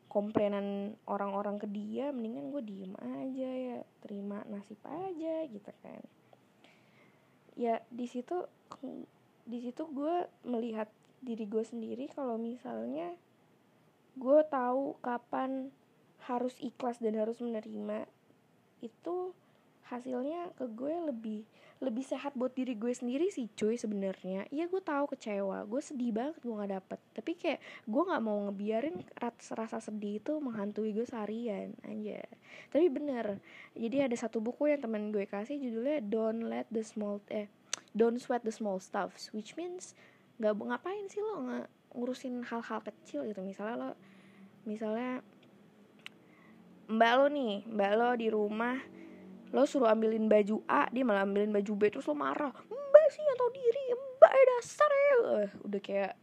komplainan 0.09 0.97
orang-orang 1.05 1.61
ke 1.61 1.69
dia 1.69 2.13
mendingan 2.13 2.49
gue 2.49 2.65
diem 2.65 2.93
aja 2.97 3.51
ya 3.53 3.79
terima 4.05 4.41
nasib 4.49 4.81
aja 4.85 5.45
gitu 5.49 5.73
kan. 5.85 6.01
Ya 7.57 7.81
di 7.89 8.05
situ 8.05 8.45
di 9.49 9.59
situ 9.65 9.83
gue 9.89 10.29
melihat 10.45 10.93
diri 11.23 11.45
gue 11.47 11.65
sendiri 11.65 12.07
kalau 12.13 12.39
misalnya 12.39 13.15
gue 14.19 14.41
tahu 14.51 14.99
kapan 14.99 15.71
harus 16.27 16.59
ikhlas 16.59 16.99
dan 16.99 17.15
harus 17.15 17.39
menerima 17.39 18.11
itu 18.83 19.33
hasilnya 19.89 20.53
ke 20.55 20.69
gue 20.69 20.95
lebih 21.09 21.41
lebih 21.79 22.03
sehat 22.03 22.35
buat 22.35 22.53
diri 22.53 22.75
gue 22.75 22.91
sendiri 22.91 23.31
sih 23.31 23.47
cuy 23.55 23.79
sebenarnya. 23.79 24.51
Iya 24.51 24.67
gue 24.67 24.83
tahu 24.83 25.15
kecewa 25.15 25.63
gue 25.65 25.79
sedih 25.79 26.11
banget 26.11 26.37
gue 26.43 26.51
nggak 26.51 26.73
dapet. 26.75 27.01
Tapi 27.15 27.33
kayak 27.39 27.61
gue 27.87 28.03
nggak 28.03 28.23
mau 28.23 28.51
ngebiarin 28.51 28.99
rasa 29.55 29.79
sedih 29.79 30.19
itu 30.19 30.37
menghantui 30.43 30.91
gue 30.91 31.07
seharian 31.07 31.73
aja. 31.87 32.21
Tapi 32.75 32.87
bener 32.91 33.39
jadi 33.79 34.11
ada 34.11 34.17
satu 34.19 34.43
buku 34.43 34.75
yang 34.75 34.83
temen 34.83 35.15
gue 35.15 35.25
kasih 35.25 35.57
judulnya 35.57 36.03
Don't 36.03 36.51
Let 36.51 36.67
the 36.75 36.83
Small 36.83 37.23
eh 37.31 37.47
Don't 37.95 38.19
Sweat 38.19 38.43
the 38.43 38.53
Small 38.53 38.83
Stuffs 38.83 39.31
which 39.31 39.55
means 39.55 39.95
nggak 40.39 40.55
ngapain 40.55 41.07
sih 41.11 41.19
lo 41.19 41.43
nggak 41.43 41.67
ngurusin 41.99 42.47
hal-hal 42.47 42.81
kecil 42.87 43.27
gitu. 43.27 43.43
Misalnya 43.43 43.77
lo 43.77 43.91
misalnya 44.63 45.21
mbak 46.89 47.13
lo 47.19 47.27
nih 47.29 47.55
mbak 47.69 47.93
lo 47.99 48.09
di 48.17 48.29
rumah 48.31 48.79
lo 49.53 49.65
suruh 49.67 49.91
ambilin 49.91 50.31
baju 50.31 50.63
A 50.71 50.87
dia 50.89 51.05
malah 51.05 51.27
ambilin 51.27 51.51
baju 51.51 51.73
B 51.75 51.83
terus 51.91 52.07
lo 52.07 52.15
marah. 52.15 52.55
Mbak 52.55 53.07
sih 53.11 53.25
atau 53.35 53.49
diri 53.51 53.85
mbak 53.99 54.33
ya 54.33 54.45
dasar 54.57 54.91
ya 54.91 55.17
udah 55.67 55.81
kayak 55.83 56.15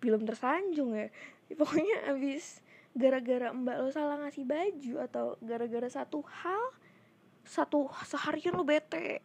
film 0.00 0.22
tersanjung 0.24 0.96
ya. 0.96 1.08
ya 1.50 1.54
pokoknya 1.58 2.14
abis 2.14 2.62
gara-gara 2.94 3.50
mbak 3.50 3.76
lo 3.82 3.90
salah 3.90 4.22
ngasih 4.22 4.46
baju 4.46 4.94
atau 5.10 5.26
gara-gara 5.42 5.88
satu 5.90 6.22
hal 6.22 6.64
satu 7.42 7.90
seharian 8.06 8.54
lo 8.54 8.62
bete. 8.62 9.18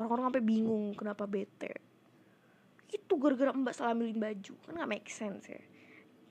Orang-orang 0.00 0.32
sampai 0.32 0.44
bingung 0.46 0.96
kenapa 0.96 1.28
bete 1.28 1.89
itu 2.90 3.12
gara-gara 3.16 3.54
mbak 3.54 3.74
salah 3.74 3.94
ambilin 3.94 4.18
baju. 4.18 4.54
Kan 4.66 4.72
nggak 4.74 4.90
make 4.90 5.08
sense 5.08 5.46
ya. 5.46 5.62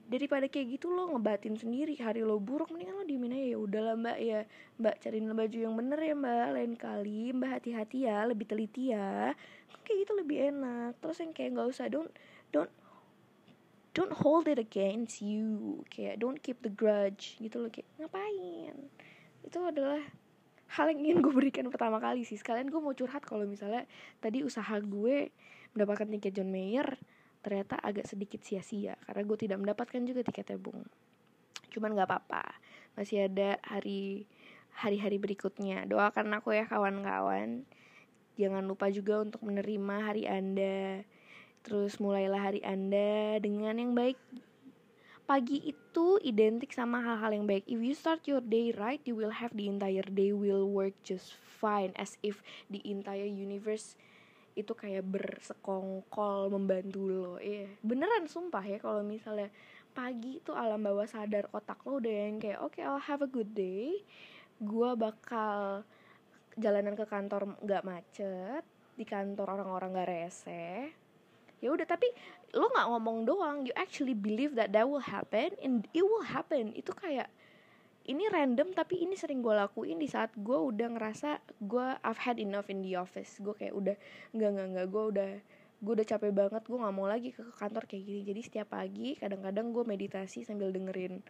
Daripada 0.09 0.49
kayak 0.49 0.79
gitu 0.79 0.89
lo 0.89 1.13
ngebatin 1.13 1.55
sendiri. 1.55 1.93
Hari 1.95 2.25
lo 2.25 2.41
buruk 2.41 2.73
mendingan 2.73 2.97
lo 2.99 3.05
diemin 3.05 3.35
aja. 3.35 3.47
Ya 3.53 3.57
udahlah 3.61 3.95
mbak. 3.95 4.17
Ya 4.19 4.39
mbak 4.81 4.95
cariin 4.99 5.29
baju 5.31 5.57
yang 5.57 5.75
bener 5.77 5.99
ya 6.01 6.15
mbak. 6.17 6.47
Lain 6.55 6.73
kali 6.75 7.21
mbak 7.31 7.49
hati-hati 7.61 7.97
ya. 8.09 8.25
Lebih 8.25 8.45
teliti 8.49 8.91
ya. 8.91 9.31
Kayak 9.85 9.97
gitu 10.05 10.13
lebih 10.17 10.37
enak. 10.49 10.97
Terus 10.97 11.17
yang 11.21 11.31
kayak 11.31 11.49
nggak 11.55 11.67
usah 11.69 11.85
don't 11.87 12.11
don't 12.49 12.73
don't 13.93 14.13
hold 14.25 14.49
it 14.49 14.57
against 14.57 15.21
you. 15.21 15.79
Kayak 15.93 16.19
don't 16.19 16.41
keep 16.41 16.59
the 16.65 16.73
grudge. 16.73 17.37
Gitu 17.37 17.61
loh. 17.61 17.69
Kayak 17.69 17.87
ngapain? 18.01 18.75
Itu 19.45 19.61
adalah 19.61 20.01
hal 20.69 20.85
yang 20.93 21.01
ingin 21.01 21.17
gue 21.25 21.33
berikan 21.33 21.65
pertama 21.73 21.97
kali 21.97 22.21
sih. 22.21 22.37
Sekalian 22.37 22.69
gue 22.69 22.77
mau 22.77 22.93
curhat 22.93 23.25
kalau 23.25 23.45
misalnya 23.49 23.89
tadi 24.21 24.45
usaha 24.45 24.77
gue 24.77 25.33
mendapatkan 25.73 26.07
tiket 26.17 26.41
John 26.41 26.49
Mayer 26.49 26.97
ternyata 27.39 27.79
agak 27.79 28.03
sedikit 28.03 28.43
sia-sia 28.43 28.99
karena 29.07 29.23
gue 29.23 29.37
tidak 29.39 29.57
mendapatkan 29.63 30.01
juga 30.03 30.21
tiketnya 30.27 30.59
bung. 30.59 30.83
Cuman 31.71 31.95
nggak 31.95 32.09
apa-apa 32.09 32.43
masih 32.99 33.31
ada 33.31 33.55
hari 33.63 34.27
hari-hari 34.75 35.19
berikutnya. 35.19 35.83
Doakan 35.87 36.31
aku 36.39 36.55
ya 36.55 36.65
kawan-kawan. 36.67 37.67
Jangan 38.39 38.63
lupa 38.63 38.87
juga 38.87 39.19
untuk 39.19 39.43
menerima 39.43 39.95
hari 39.99 40.23
anda. 40.23 41.03
Terus 41.63 41.99
mulailah 41.99 42.39
hari 42.39 42.63
anda 42.63 43.39
dengan 43.43 43.75
yang 43.75 43.91
baik. 43.91 44.15
Pagi 45.27 45.61
itu 45.61 46.17
identik 46.25 46.73
sama 46.73 47.03
hal-hal 47.05 47.35
yang 47.35 47.45
baik. 47.45 47.67
If 47.69 47.77
you 47.77 47.93
start 47.93 48.25
your 48.25 48.41
day 48.41 48.73
right, 48.73 49.03
you 49.05 49.13
will 49.13 49.29
have 49.29 49.53
the 49.53 49.69
entire 49.69 50.07
day 50.07 50.33
will 50.33 50.65
work 50.65 50.97
just 51.05 51.37
fine 51.37 51.93
as 51.99 52.17
if 52.25 52.41
the 52.71 52.81
entire 52.81 53.27
universe 53.29 53.93
itu 54.61 54.73
kayak 54.75 55.05
bersekongkol 55.07 56.51
membantu 56.51 57.01
lo. 57.07 57.31
Iya. 57.39 57.71
Beneran 57.81 58.27
sumpah 58.27 58.63
ya 58.63 58.77
kalau 58.77 59.01
misalnya 59.01 59.47
pagi 59.95 60.39
itu 60.39 60.53
alam 60.53 60.79
bawah 60.79 61.07
sadar 61.09 61.49
otak 61.49 61.81
lo 61.87 61.97
udah 61.97 62.13
yang 62.29 62.37
kayak 62.37 62.59
oke 62.61 62.77
okay, 62.77 62.83
I'll 62.85 63.01
have 63.01 63.23
a 63.23 63.29
good 63.29 63.55
day. 63.55 64.03
Gue 64.59 64.93
bakal 64.99 65.87
jalanan 66.59 66.93
ke 66.93 67.07
kantor 67.07 67.55
nggak 67.63 67.85
macet 67.87 68.63
di 68.99 69.07
kantor 69.07 69.55
orang-orang 69.55 69.95
gak 69.95 70.09
rese 70.11 70.91
ya 71.59 71.75
udah 71.75 71.87
tapi 71.87 72.07
lo 72.55 72.71
nggak 72.71 72.87
ngomong 72.89 73.17
doang. 73.27 73.57
You 73.67 73.75
actually 73.75 74.15
believe 74.15 74.55
that 74.55 74.71
that 74.73 74.87
will 74.87 75.03
happen 75.03 75.53
and 75.59 75.85
it 75.91 76.03
will 76.03 76.25
happen. 76.25 76.73
Itu 76.73 76.95
kayak 76.95 77.29
ini 78.07 78.25
random 78.31 78.71
tapi 78.71 79.03
ini 79.03 79.19
sering 79.19 79.43
gue 79.43 79.51
lakuin 79.51 79.99
di 79.99 80.07
saat 80.07 80.31
gue 80.33 80.55
udah 80.55 80.95
ngerasa 80.95 81.43
gue 81.61 81.87
I've 82.01 82.21
had 82.21 82.39
enough 82.39 82.71
in 82.71 82.79
the 82.81 82.95
office. 82.95 83.37
Gue 83.43 83.53
kayak 83.53 83.75
udah 83.75 83.95
nggak 84.33 84.49
nggak 84.55 84.67
nggak 84.73 84.87
gue 84.87 85.03
udah 85.15 85.31
gue 85.79 85.93
udah 85.95 86.07
capek 86.07 86.31
banget 86.35 86.63
gue 86.67 86.77
nggak 86.79 86.95
mau 86.95 87.07
lagi 87.07 87.29
ke 87.35 87.43
kantor 87.59 87.83
kayak 87.85 88.03
gini. 88.07 88.21
Jadi 88.23 88.41
setiap 88.41 88.67
pagi 88.71 89.19
kadang-kadang 89.19 89.75
gue 89.75 89.83
meditasi 89.85 90.47
sambil 90.47 90.71
dengerin 90.71 91.21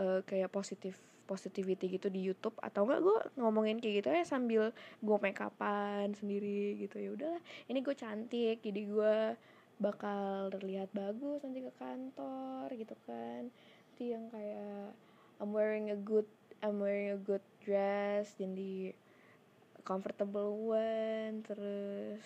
uh, 0.00 0.20
kayak 0.26 0.50
positif 0.50 0.98
positivity 1.24 1.86
gitu 2.00 2.10
di 2.10 2.26
YouTube. 2.26 2.56
Atau 2.58 2.88
enggak 2.88 3.00
gue 3.04 3.16
ngomongin 3.38 3.78
kayak 3.78 4.04
gitu 4.04 4.08
ya 4.10 4.24
sambil 4.26 4.74
gue 4.98 5.16
make 5.22 5.38
upan 5.38 6.10
sendiri 6.16 6.80
gitu. 6.80 6.96
Ya 6.98 7.10
udahlah 7.14 7.42
ini 7.70 7.78
gue 7.84 7.94
cantik 7.94 8.58
jadi 8.64 8.80
gue 8.88 9.16
bakal 9.78 10.54
terlihat 10.54 10.90
bagus 10.94 11.42
nanti 11.46 11.62
ke 11.62 11.72
kantor 11.78 12.66
gitu 12.74 12.94
kan. 13.06 13.46
Nanti 13.94 14.04
yang 14.10 14.26
kayak 14.34 15.13
I'm 15.44 15.52
wearing 15.52 15.92
a 15.92 15.98
good 16.00 16.24
I'm 16.64 16.80
wearing 16.80 17.12
a 17.12 17.20
good 17.20 17.44
dress 17.60 18.32
jadi 18.40 18.96
comfortable 19.84 20.72
one 20.72 21.44
terus 21.44 22.24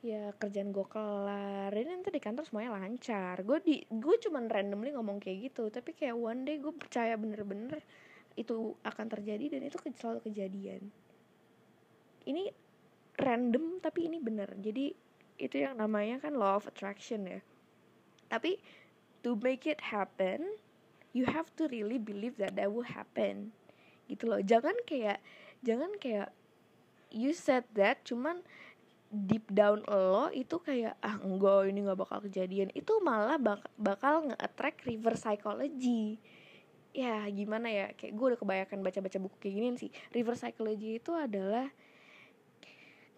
ya 0.00 0.32
kerjaan 0.36 0.72
gue 0.72 0.84
kelar. 0.88 1.68
Ini 1.72 1.88
nanti 1.88 2.08
di 2.08 2.20
kantor 2.20 2.48
semuanya 2.48 2.80
lancar. 2.80 3.44
Gue 3.44 3.60
di 3.60 3.84
gue 3.84 4.16
cuman 4.20 4.48
randomly 4.48 4.96
ngomong 4.96 5.20
kayak 5.20 5.52
gitu 5.52 5.68
tapi 5.68 5.92
kayak 5.92 6.16
one 6.16 6.48
day 6.48 6.56
gue 6.56 6.72
percaya 6.72 7.12
bener-bener 7.20 7.84
itu 8.40 8.72
akan 8.80 9.06
terjadi 9.12 9.56
dan 9.56 9.68
itu 9.68 9.76
selalu 10.00 10.24
kejadian. 10.24 10.88
Ini 12.24 12.48
random 13.20 13.84
tapi 13.84 14.08
ini 14.08 14.16
bener. 14.20 14.48
Jadi 14.56 14.92
itu 15.36 15.56
yang 15.60 15.76
namanya 15.76 16.24
kan 16.24 16.32
law 16.32 16.56
of 16.56 16.64
attraction 16.64 17.28
ya. 17.28 17.40
Tapi 18.32 18.56
to 19.20 19.36
make 19.40 19.68
it 19.68 19.84
happen 19.84 20.48
you 21.14 21.24
have 21.30 21.48
to 21.54 21.70
really 21.70 21.96
believe 21.96 22.36
that 22.42 22.58
that 22.58 22.68
will 22.68 22.84
happen. 22.84 23.54
Gitu 24.10 24.26
loh. 24.26 24.42
Jangan 24.42 24.74
kayak 24.84 25.22
jangan 25.62 25.94
kayak 25.96 26.34
you 27.14 27.30
said 27.30 27.64
that 27.78 28.02
cuman 28.02 28.42
deep 29.14 29.46
down 29.54 29.86
lo 29.86 30.26
itu 30.34 30.58
kayak 30.58 30.98
ah 30.98 31.22
enggak 31.22 31.70
ini 31.70 31.86
nggak 31.86 32.00
bakal 32.02 32.18
kejadian. 32.26 32.74
Itu 32.74 32.98
malah 33.00 33.38
bak 33.38 33.62
bakal 33.78 34.28
nge-attract 34.28 34.84
reverse 34.90 35.22
psychology. 35.22 36.18
Ya 36.90 37.22
gimana 37.30 37.70
ya? 37.70 37.86
Kayak 37.94 38.12
gue 38.18 38.26
udah 38.34 38.40
kebanyakan 38.42 38.78
baca-baca 38.82 39.18
buku 39.22 39.36
kayak 39.38 39.54
gini 39.54 39.68
sih. 39.78 39.90
Reverse 40.10 40.42
psychology 40.42 40.98
itu 40.98 41.14
adalah 41.14 41.70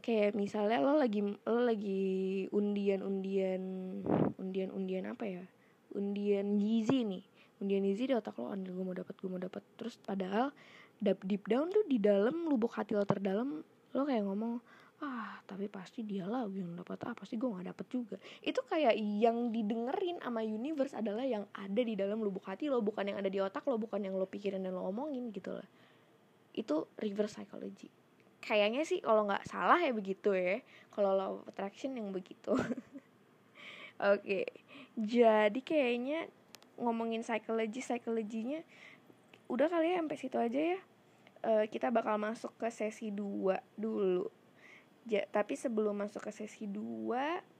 kayak 0.04 0.38
misalnya 0.38 0.78
lo 0.84 0.94
lagi 0.94 1.18
lo 1.24 1.60
lagi 1.64 2.46
undian 2.54 3.02
undian 3.02 3.62
undian 4.36 4.70
undian 4.70 5.04
apa 5.08 5.24
ya? 5.24 5.44
Undian 5.96 6.60
gizi 6.60 7.08
nih 7.08 7.24
undian 7.60 7.84
easy 7.88 8.08
di 8.08 8.14
otak 8.14 8.36
lo 8.36 8.52
andil 8.52 8.76
gue 8.76 8.84
mau 8.84 8.96
dapat 8.96 9.14
gue 9.16 9.28
mau 9.30 9.40
dapat 9.40 9.62
terus 9.80 9.96
padahal 10.02 10.52
deep 11.00 11.44
down 11.48 11.68
tuh 11.68 11.84
di 11.84 12.00
dalam 12.00 12.48
lubuk 12.48 12.72
hati 12.72 12.96
lo 12.96 13.04
terdalam 13.04 13.60
lo 13.92 14.02
kayak 14.04 14.24
ngomong 14.24 14.60
ah 15.04 15.36
tapi 15.44 15.68
pasti 15.68 16.00
dia 16.00 16.24
lah 16.24 16.48
yang 16.48 16.72
dapat 16.72 16.96
ah 17.04 17.12
pasti 17.12 17.36
gue 17.36 17.52
gak 17.52 17.68
dapet 17.68 17.86
juga. 17.92 18.16
Itu 18.40 18.64
kayak 18.64 18.96
yang 18.96 19.52
didengerin 19.52 20.24
sama 20.24 20.40
universe 20.40 20.96
adalah 20.96 21.20
yang 21.20 21.44
ada 21.52 21.80
di 21.84 21.92
dalam 21.92 22.24
lubuk 22.24 22.48
hati 22.48 22.72
lo 22.72 22.80
bukan 22.80 23.12
yang 23.12 23.20
ada 23.20 23.28
di 23.28 23.36
otak 23.36 23.68
lo 23.68 23.76
bukan 23.76 24.00
yang 24.00 24.16
lo 24.16 24.24
pikirin 24.24 24.64
dan 24.64 24.72
lo 24.72 24.88
omongin 24.88 25.28
gitu 25.36 25.52
lah 25.52 25.68
itu 26.56 26.88
reverse 26.96 27.36
psychology. 27.36 27.92
Kayaknya 28.40 28.82
sih 28.88 29.04
kalau 29.04 29.28
nggak 29.28 29.44
salah 29.44 29.76
ya 29.76 29.92
begitu 29.92 30.32
ya 30.32 30.64
kalau 30.88 31.12
law 31.12 31.32
attraction 31.44 31.92
yang 31.94 32.08
begitu. 32.10 32.56
Oke 34.00 34.20
okay. 34.20 34.46
jadi 34.96 35.60
kayaknya 35.60 36.28
ngomongin 36.76 37.24
psikologi 37.24 37.80
psikologinya 37.80 38.60
udah 39.46 39.66
kali 39.70 39.94
ya 39.94 40.02
sampai 40.02 40.18
situ 40.18 40.36
aja 40.36 40.60
ya. 40.76 40.80
Uh, 41.46 41.64
kita 41.70 41.94
bakal 41.94 42.18
masuk 42.18 42.50
ke 42.58 42.68
sesi 42.72 43.14
2 43.14 43.54
dulu. 43.78 44.26
Ja, 45.06 45.22
tapi 45.30 45.54
sebelum 45.54 45.94
masuk 45.94 46.26
ke 46.26 46.32
sesi 46.34 46.66
2 46.66 47.54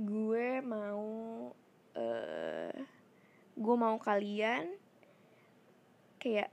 gue 0.00 0.48
mau 0.62 1.04
uh, 1.98 2.76
gue 3.58 3.76
mau 3.76 3.98
kalian 3.98 4.70
kayak 6.22 6.48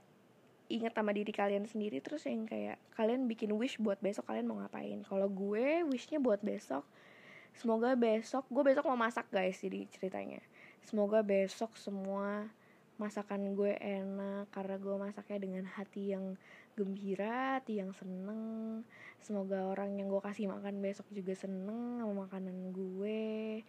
inget 0.68 0.92
sama 0.92 1.16
diri 1.16 1.32
kalian 1.32 1.64
sendiri 1.64 2.02
terus 2.04 2.28
yang 2.28 2.44
kayak 2.44 2.76
kalian 2.92 3.24
bikin 3.24 3.54
wish 3.56 3.80
buat 3.80 3.96
besok 4.02 4.26
kalian 4.28 4.50
mau 4.50 4.58
ngapain. 4.58 5.00
Kalau 5.06 5.30
gue 5.30 5.86
wishnya 5.86 6.18
buat 6.18 6.42
besok 6.42 6.82
semoga 7.58 7.98
besok 7.98 8.46
gue 8.46 8.62
besok 8.62 8.86
mau 8.86 8.94
masak 8.94 9.26
guys 9.34 9.58
jadi 9.58 9.82
ceritanya 9.90 10.38
semoga 10.88 11.20
besok 11.20 11.76
semua 11.76 12.48
masakan 12.98 13.54
gue 13.54 13.76
enak 13.78 14.50
karena 14.50 14.74
gue 14.80 14.96
masaknya 14.98 15.38
dengan 15.38 15.64
hati 15.68 16.16
yang 16.16 16.34
gembira, 16.74 17.60
hati 17.62 17.78
yang 17.78 17.94
seneng. 17.94 18.82
Semoga 19.22 19.68
orang 19.70 19.94
yang 20.00 20.08
gue 20.10 20.18
kasih 20.18 20.50
makan 20.50 20.80
besok 20.82 21.06
juga 21.12 21.36
seneng 21.36 22.00
sama 22.00 22.26
makanan 22.26 22.74
gue. 22.74 23.62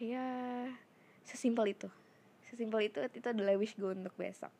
Ya, 0.00 0.28
sesimpel 1.26 1.76
itu. 1.76 1.90
Sesimpel 2.48 2.88
itu 2.88 3.02
itu 3.12 3.26
adalah 3.26 3.58
wish 3.60 3.76
gue 3.76 3.92
untuk 3.92 4.14
besok. 4.16 4.52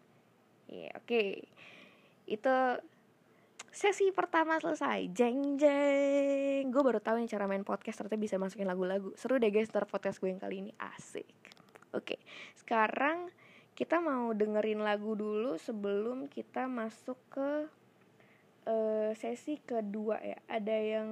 Ya, 0.68 0.90
yeah, 0.90 0.92
oke. 0.98 1.08
Okay. 1.08 1.28
Itu 2.28 2.54
sesi 3.72 4.12
pertama 4.12 4.60
selesai 4.60 5.08
jeng 5.16 5.56
jeng 5.56 6.68
gue 6.68 6.82
baru 6.84 7.00
tahu 7.00 7.24
nih 7.24 7.32
cara 7.32 7.48
main 7.48 7.64
podcast 7.64 8.04
ternyata 8.04 8.20
bisa 8.20 8.36
masukin 8.36 8.68
lagu-lagu 8.68 9.16
seru 9.16 9.40
deh 9.40 9.48
guys 9.48 9.72
ntar 9.72 9.88
podcast 9.88 10.20
gue 10.20 10.28
yang 10.28 10.36
kali 10.36 10.60
ini 10.60 10.76
asik 10.76 11.24
oke 11.92 12.16
sekarang 12.58 13.30
kita 13.72 14.04
mau 14.04 14.36
dengerin 14.36 14.84
lagu 14.84 15.16
dulu 15.16 15.56
sebelum 15.56 16.28
kita 16.28 16.68
masuk 16.68 17.16
ke 17.32 17.50
uh, 18.68 19.10
sesi 19.16 19.58
kedua 19.64 20.20
ya. 20.20 20.38
Ada 20.48 20.76
yang 20.76 21.08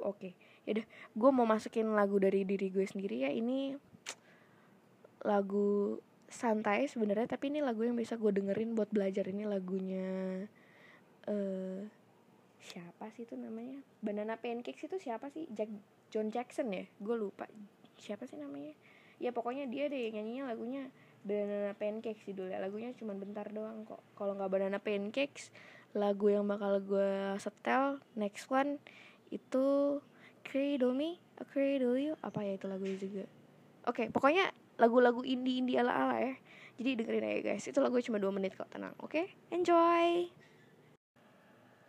oke 0.00 0.16
okay. 0.16 0.32
yaudah. 0.64 0.86
Gue 1.12 1.30
mau 1.30 1.44
masukin 1.44 1.92
lagu 1.92 2.16
dari 2.16 2.48
diri 2.48 2.72
gue 2.72 2.88
sendiri 2.88 3.28
ya. 3.28 3.30
Ini 3.30 3.76
lagu 5.28 6.00
santai 6.30 6.88
sebenarnya 6.88 7.36
tapi 7.36 7.52
ini 7.52 7.60
lagu 7.60 7.84
yang 7.84 7.98
bisa 7.98 8.16
gue 8.16 8.30
dengerin 8.32 8.78
buat 8.78 8.88
belajar 8.94 9.26
ini 9.26 9.44
lagunya 9.44 10.46
uh, 11.28 11.84
siapa 12.64 13.12
sih 13.12 13.28
itu 13.28 13.36
namanya? 13.36 13.84
Banana 14.00 14.40
Pancakes 14.40 14.88
itu 14.88 14.96
siapa 14.96 15.28
sih? 15.28 15.44
Jack 15.52 15.68
John 16.08 16.32
Jackson 16.32 16.72
ya? 16.72 16.88
Gue 16.96 17.20
lupa. 17.20 17.44
Siapa 18.00 18.24
sih 18.24 18.40
namanya 18.40 18.72
ya 19.20 19.30
pokoknya 19.30 19.68
dia 19.68 19.86
deh 19.92 20.08
nyanyinya 20.10 20.48
lagunya 20.48 20.88
Banana 21.20 21.76
Pancakes 21.76 22.24
judulnya. 22.24 22.58
Lagunya 22.58 22.96
cuma 22.96 23.12
bentar 23.12 23.44
doang 23.52 23.84
kok. 23.84 24.00
Kalau 24.16 24.32
nggak 24.32 24.50
Banana 24.50 24.78
Pancakes 24.80 25.52
lagu 25.92 26.32
yang 26.32 26.48
bakal 26.48 26.80
gue 26.80 27.36
setel 27.36 28.00
next 28.16 28.48
one 28.48 28.80
itu 29.28 29.98
Cradle 30.40 30.96
Me, 30.96 31.20
A 31.36 31.44
Cradle 31.44 32.00
You. 32.00 32.14
Apa 32.24 32.40
ya 32.40 32.56
itu 32.56 32.66
lagunya 32.66 32.96
juga? 32.96 33.24
Oke 33.84 34.04
okay, 34.04 34.06
pokoknya 34.08 34.48
lagu-lagu 34.80 35.20
indie 35.20 35.60
indie 35.60 35.76
ala 35.76 35.92
ala 35.92 36.16
ya. 36.24 36.34
Jadi 36.80 37.04
dengerin 37.04 37.28
aja 37.28 37.40
guys. 37.52 37.68
Itu 37.68 37.84
lagu 37.84 38.00
cuma 38.00 38.16
2 38.16 38.32
menit 38.32 38.56
kok. 38.56 38.72
Tenang 38.72 38.96
oke? 39.04 39.12
Okay? 39.12 39.36
enjoy! 39.52 40.32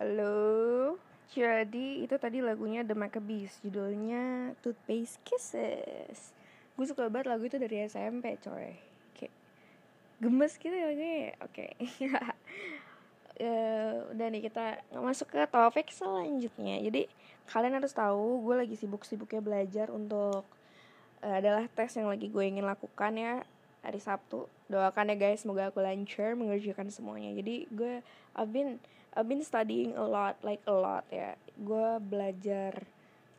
Halo? 0.04 1.00
Jadi 1.32 2.04
itu 2.04 2.16
tadi 2.20 2.44
lagunya 2.44 2.84
The 2.84 2.92
Maccabees. 2.92 3.64
Judulnya 3.64 4.52
Toothpaste 4.60 5.24
Kisses 5.24 6.41
gue 6.76 6.86
suka 6.88 7.08
banget 7.12 7.28
lagu 7.32 7.44
itu 7.46 7.58
dari 7.60 7.86
SMP 7.86 8.38
coy. 8.42 8.76
Kayak 9.18 9.34
gemes 10.22 10.54
gitu 10.58 10.76
ya 10.76 10.90
oke. 10.92 11.34
Okay. 11.52 11.72
uh, 13.42 13.94
udah 14.14 14.28
nih 14.30 14.42
kita 14.46 14.82
masuk 14.98 15.34
ke 15.34 15.42
topik 15.50 15.88
selanjutnya. 15.90 16.78
Jadi 16.82 17.10
kalian 17.50 17.78
harus 17.82 17.92
tahu 17.92 18.46
gue 18.46 18.56
lagi 18.66 18.76
sibuk-sibuknya 18.78 19.42
belajar 19.42 19.88
untuk 19.90 20.46
uh, 21.26 21.36
adalah 21.38 21.66
tes 21.72 21.92
yang 21.98 22.08
lagi 22.08 22.30
gue 22.30 22.44
ingin 22.46 22.66
lakukan 22.66 23.14
ya 23.18 23.34
hari 23.82 24.00
Sabtu. 24.00 24.46
Doakan 24.70 25.12
ya 25.14 25.16
guys 25.18 25.42
semoga 25.42 25.74
aku 25.74 25.82
lancar 25.82 26.38
mengerjakan 26.38 26.94
semuanya. 26.94 27.34
Jadi 27.34 27.66
gue 27.74 28.06
I've 28.38 28.54
been 28.54 28.78
I've 29.12 29.28
been 29.28 29.44
studying 29.44 29.98
a 29.98 30.06
lot 30.06 30.40
like 30.46 30.62
a 30.70 30.76
lot 30.76 31.04
ya. 31.10 31.36
Gue 31.58 32.00
belajar 32.00 32.86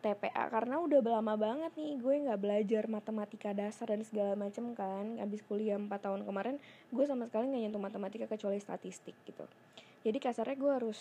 TPA 0.02 0.50
karena 0.50 0.82
udah 0.82 0.98
lama 0.98 1.38
banget 1.38 1.72
nih 1.78 1.94
gue 2.02 2.14
nggak 2.26 2.40
belajar 2.42 2.82
matematika 2.90 3.54
dasar 3.54 3.94
dan 3.94 4.02
segala 4.02 4.34
macam 4.34 4.74
kan. 4.74 5.22
Abis 5.22 5.46
kuliah 5.46 5.78
4 5.78 5.86
tahun 5.88 6.26
kemarin 6.26 6.58
gue 6.90 7.04
sama 7.06 7.30
sekali 7.30 7.54
nggak 7.54 7.62
nyentuh 7.70 7.82
matematika 7.82 8.26
kecuali 8.26 8.58
statistik 8.58 9.14
gitu. 9.22 9.46
Jadi 10.02 10.18
kasarnya 10.18 10.58
gue 10.58 10.72
harus 10.74 10.98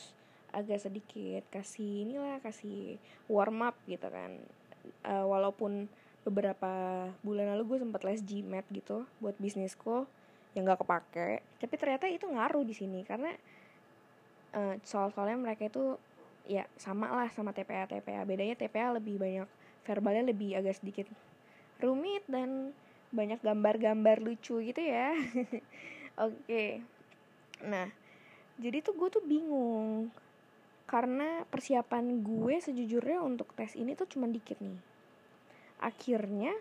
agak 0.53 0.83
sedikit 0.83 1.43
kasih 1.49 2.05
inilah 2.05 2.37
kasih 2.45 3.01
warm 3.25 3.65
up 3.65 3.75
gitu 3.89 4.05
kan. 4.05 4.37
Uh, 5.01 5.25
walaupun 5.25 5.89
beberapa 6.21 7.05
bulan 7.25 7.57
lalu 7.57 7.75
gue 7.75 7.77
sempat 7.81 8.05
les 8.05 8.21
GMAT 8.21 8.69
gitu 8.69 9.09
buat 9.17 9.33
bisnisku 9.41 10.05
yang 10.53 10.69
gak 10.69 10.85
kepake. 10.85 11.41
Tapi 11.57 11.75
ternyata 11.79 12.05
itu 12.05 12.29
ngaruh 12.29 12.61
di 12.61 12.77
sini 12.77 13.01
karena 13.01 13.33
uh, 14.53 14.75
soal-soalnya 14.85 15.39
mereka 15.39 15.65
itu 15.65 15.97
ya 16.51 16.67
sama 16.75 17.07
lah 17.07 17.31
sama 17.31 17.55
TPA 17.55 17.87
TPA 17.87 18.27
bedanya 18.27 18.59
TPA 18.59 18.91
lebih 18.99 19.15
banyak 19.15 19.47
verbalnya 19.87 20.35
lebih 20.35 20.59
agak 20.59 20.83
sedikit 20.83 21.07
rumit 21.79 22.27
dan 22.27 22.75
banyak 23.11 23.39
gambar-gambar 23.39 24.19
lucu 24.19 24.59
gitu 24.59 24.81
ya. 24.83 25.15
Oke. 26.27 26.43
Okay. 26.47 26.69
nah 27.61 27.87
jadi 28.57 28.81
tuh 28.81 28.97
gue 28.97 29.09
tuh 29.13 29.23
bingung 29.23 30.09
karena 30.89 31.47
persiapan 31.47 32.19
gue 32.19 32.59
sejujurnya 32.59 33.23
untuk 33.23 33.53
tes 33.55 33.79
ini 33.79 33.95
tuh 33.95 34.11
cuma 34.11 34.27
dikit 34.27 34.59
nih. 34.59 34.75
Akhirnya 35.79 36.51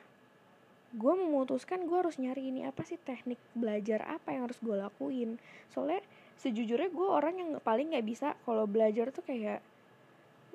gue 0.91 1.15
memutuskan 1.15 1.87
gue 1.87 1.99
harus 1.99 2.19
nyari 2.19 2.51
ini 2.51 2.67
apa 2.67 2.83
sih 2.83 2.99
teknik 2.99 3.39
belajar 3.55 4.07
apa 4.07 4.35
yang 4.35 4.47
harus 4.47 4.59
gue 4.63 4.75
lakuin. 4.79 5.39
Soalnya 5.71 6.03
sejujurnya 6.39 6.91
gue 6.95 7.09
orang 7.11 7.35
yang 7.43 7.51
paling 7.61 7.93
nggak 7.95 8.07
bisa 8.07 8.39
kalau 8.47 8.65
belajar 8.65 9.11
tuh 9.11 9.23
kayak 9.27 9.61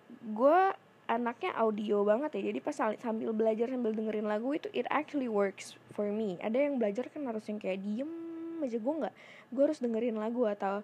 gue 0.07 0.59
anaknya 1.05 1.53
audio 1.57 2.01
banget 2.01 2.41
ya. 2.41 2.51
Jadi 2.53 2.59
pas 2.61 2.75
sambil 2.75 3.29
belajar 3.31 3.69
sambil 3.69 3.93
dengerin 3.93 4.25
lagu 4.25 4.49
itu 4.53 4.69
it 4.73 4.89
actually 4.89 5.29
works 5.29 5.77
for 5.93 6.09
me. 6.09 6.37
Ada 6.41 6.69
yang 6.69 6.81
belajar 6.81 7.09
kan 7.13 7.25
harus 7.29 7.45
yang 7.45 7.61
kayak 7.61 7.81
diem 7.85 8.09
aja. 8.61 8.77
Gue 8.81 8.93
nggak 9.05 9.13
gue 9.53 9.63
harus 9.63 9.79
dengerin 9.79 10.17
lagu 10.17 10.43
atau 10.49 10.81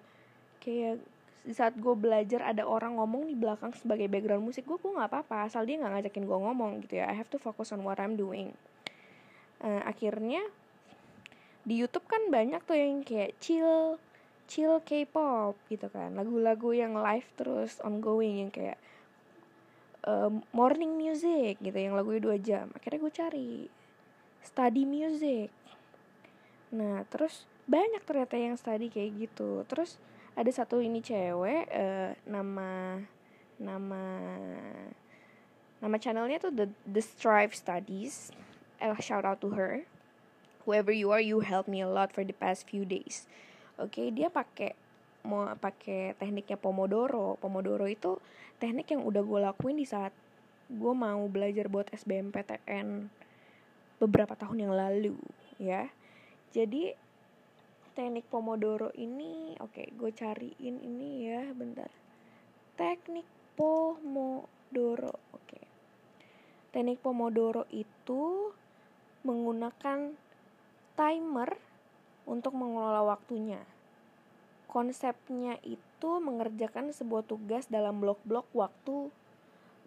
kayak 0.62 1.02
saat 1.50 1.74
gue 1.74 1.96
belajar 1.98 2.46
ada 2.46 2.70
orang 2.70 3.02
ngomong 3.02 3.26
di 3.26 3.34
belakang 3.34 3.74
sebagai 3.74 4.06
background 4.06 4.46
musik 4.46 4.62
gue 4.70 4.78
gue 4.78 4.92
nggak 4.94 5.10
apa-apa. 5.10 5.50
Asal 5.50 5.66
dia 5.66 5.82
nggak 5.82 5.94
ngajakin 5.98 6.26
gue 6.30 6.38
ngomong 6.38 6.72
gitu 6.86 7.02
ya. 7.02 7.10
I 7.10 7.18
have 7.18 7.30
to 7.34 7.42
focus 7.42 7.74
on 7.74 7.82
what 7.82 7.98
I'm 7.98 8.14
doing. 8.14 8.54
Uh, 9.62 9.82
akhirnya 9.86 10.42
di 11.62 11.78
YouTube 11.78 12.10
kan 12.10 12.30
banyak 12.30 12.62
tuh 12.66 12.78
yang 12.78 13.06
kayak 13.06 13.38
chill 13.42 14.02
chill 14.46 14.82
K-pop 14.86 15.58
gitu 15.70 15.90
kan. 15.90 16.14
Lagu-lagu 16.14 16.78
yang 16.78 16.94
live 16.94 17.26
terus 17.34 17.82
ongoing 17.82 18.46
yang 18.46 18.52
kayak 18.54 18.78
uh, 20.08 20.32
morning 20.54 20.98
music 20.98 21.60
gitu 21.62 21.78
yang 21.78 21.98
lagunya 21.98 22.22
dua 22.22 22.38
jam 22.38 22.70
akhirnya 22.74 23.00
gue 23.02 23.14
cari 23.14 23.52
study 24.42 24.84
music 24.86 25.50
nah 26.72 27.04
terus 27.12 27.46
banyak 27.68 28.02
ternyata 28.04 28.36
yang 28.40 28.56
study 28.56 28.88
kayak 28.88 29.30
gitu 29.30 29.68
terus 29.68 30.02
ada 30.34 30.50
satu 30.50 30.80
ini 30.80 31.04
cewek 31.04 31.68
uh, 31.68 32.16
nama 32.24 33.00
nama 33.62 34.04
nama 35.82 35.96
channelnya 35.98 36.38
tuh 36.38 36.54
the 36.54 36.68
the 36.86 37.02
Strive 37.02 37.58
Studies. 37.58 38.30
I'll 38.78 38.98
shout 39.02 39.26
out 39.26 39.42
to 39.46 39.54
her. 39.58 39.86
Whoever 40.66 40.94
you 40.94 41.10
are, 41.10 41.22
you 41.22 41.42
help 41.42 41.66
me 41.66 41.82
a 41.82 41.90
lot 41.90 42.14
for 42.14 42.22
the 42.22 42.38
past 42.38 42.70
few 42.70 42.86
days. 42.86 43.26
Oke, 43.82 43.98
okay, 43.98 44.08
dia 44.14 44.30
pakai 44.30 44.78
mau 45.28 45.50
pakai 45.58 46.18
tekniknya 46.18 46.58
Pomodoro. 46.58 47.38
Pomodoro 47.38 47.86
itu 47.86 48.18
teknik 48.58 48.94
yang 48.94 49.06
udah 49.06 49.22
gue 49.22 49.40
lakuin 49.42 49.78
di 49.78 49.88
saat 49.88 50.14
gue 50.72 50.94
mau 50.96 51.26
belajar 51.28 51.68
buat 51.68 51.92
SBMPTN 51.92 53.12
beberapa 54.00 54.34
tahun 54.34 54.66
yang 54.66 54.74
lalu, 54.74 55.20
ya. 55.62 55.86
Jadi 56.52 56.96
teknik 57.92 58.32
Pomodoro 58.32 58.90
ini 58.96 59.52
oke 59.60 59.76
okay, 59.76 59.88
gue 59.92 60.12
cariin 60.16 60.80
ini 60.80 61.28
ya 61.28 61.44
bentar 61.52 61.92
teknik 62.80 63.28
Pomodoro 63.60 65.12
oke 65.12 65.44
okay. 65.44 65.66
teknik 66.72 67.04
Pomodoro 67.04 67.68
itu 67.68 68.56
menggunakan 69.28 70.16
timer 70.96 71.50
untuk 72.24 72.56
mengelola 72.56 73.04
waktunya 73.04 73.60
konsepnya 74.72 75.60
itu 75.68 76.12
mengerjakan 76.24 76.96
sebuah 76.96 77.28
tugas 77.28 77.68
dalam 77.68 78.00
blok-blok 78.00 78.48
waktu 78.56 79.12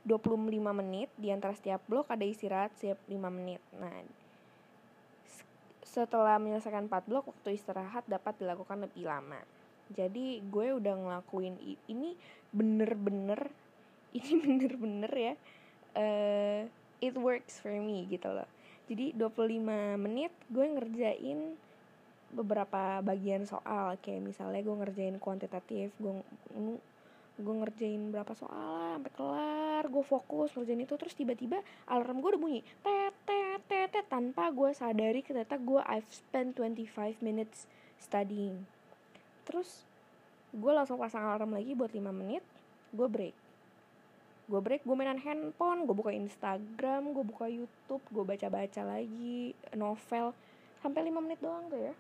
25 0.05 0.53
menit 0.77 1.09
di 1.16 1.33
antara 1.33 1.57
setiap 1.57 1.81
blok 1.88 2.12
ada 2.12 2.29
istirahat 2.29 2.77
setiap 2.77 3.01
5 3.09 3.16
menit 3.33 3.64
nah 3.81 4.05
setelah 5.94 6.42
menyelesaikan 6.42 6.90
4 6.90 7.07
blok, 7.07 7.31
waktu 7.31 7.55
istirahat 7.55 8.03
dapat 8.11 8.35
dilakukan 8.42 8.83
lebih 8.83 9.07
lama. 9.07 9.38
Jadi 9.94 10.42
gue 10.42 10.75
udah 10.75 10.94
ngelakuin 10.99 11.55
ini 11.87 12.18
bener-bener, 12.51 13.47
ini 14.18 14.33
bener-bener 14.42 15.12
ya, 15.14 15.35
uh, 15.94 16.66
it 16.99 17.14
works 17.14 17.62
for 17.62 17.70
me 17.70 18.11
gitu 18.11 18.27
loh. 18.27 18.51
Jadi 18.90 19.14
25 19.14 19.62
menit 20.03 20.35
gue 20.51 20.66
ngerjain 20.66 21.55
beberapa 22.35 22.99
bagian 23.01 23.47
soal. 23.47 23.94
Kayak 24.03 24.35
misalnya 24.35 24.61
gue 24.61 24.77
ngerjain 24.77 25.16
kuantitatif, 25.23 25.94
gue 25.97 26.12
gue 27.35 27.55
ngerjain 27.66 28.14
berapa 28.14 28.31
soal 28.38 28.94
sampai 28.94 29.11
kelar 29.11 29.83
gue 29.90 30.05
fokus 30.07 30.55
ngerjain 30.55 30.87
itu 30.87 30.94
terus 30.94 31.18
tiba-tiba 31.18 31.59
alarm 31.90 32.23
gue 32.23 32.31
udah 32.35 32.42
bunyi. 32.42 32.61
Tet 32.83 33.14
tet, 33.27 33.90
tet 33.90 34.07
tanpa 34.07 34.55
gue 34.55 34.70
sadari 34.70 35.18
ternyata 35.27 35.59
gue 35.59 35.83
I've 35.83 36.07
spent 36.14 36.55
25 36.62 37.18
minutes 37.27 37.66
studying. 37.99 38.62
Terus 39.42 39.83
gue 40.55 40.70
langsung 40.70 41.03
pasang 41.03 41.27
alarm 41.27 41.59
lagi 41.59 41.75
buat 41.75 41.90
5 41.90 41.99
menit 42.14 42.44
gue 42.94 43.09
break. 43.11 43.35
Gue 44.47 44.61
break 44.62 44.87
gue 44.87 44.94
mainan 44.94 45.18
handphone 45.18 45.90
gue 45.90 45.94
buka 45.97 46.14
Instagram 46.14 47.11
gue 47.18 47.25
buka 47.27 47.51
YouTube 47.51 48.03
gue 48.14 48.23
baca-baca 48.23 48.87
lagi 48.87 49.59
novel. 49.75 50.31
Sampai 50.87 51.03
5 51.03 51.18
menit 51.18 51.42
doang 51.42 51.66
tuh 51.66 51.83
ya 51.83 51.94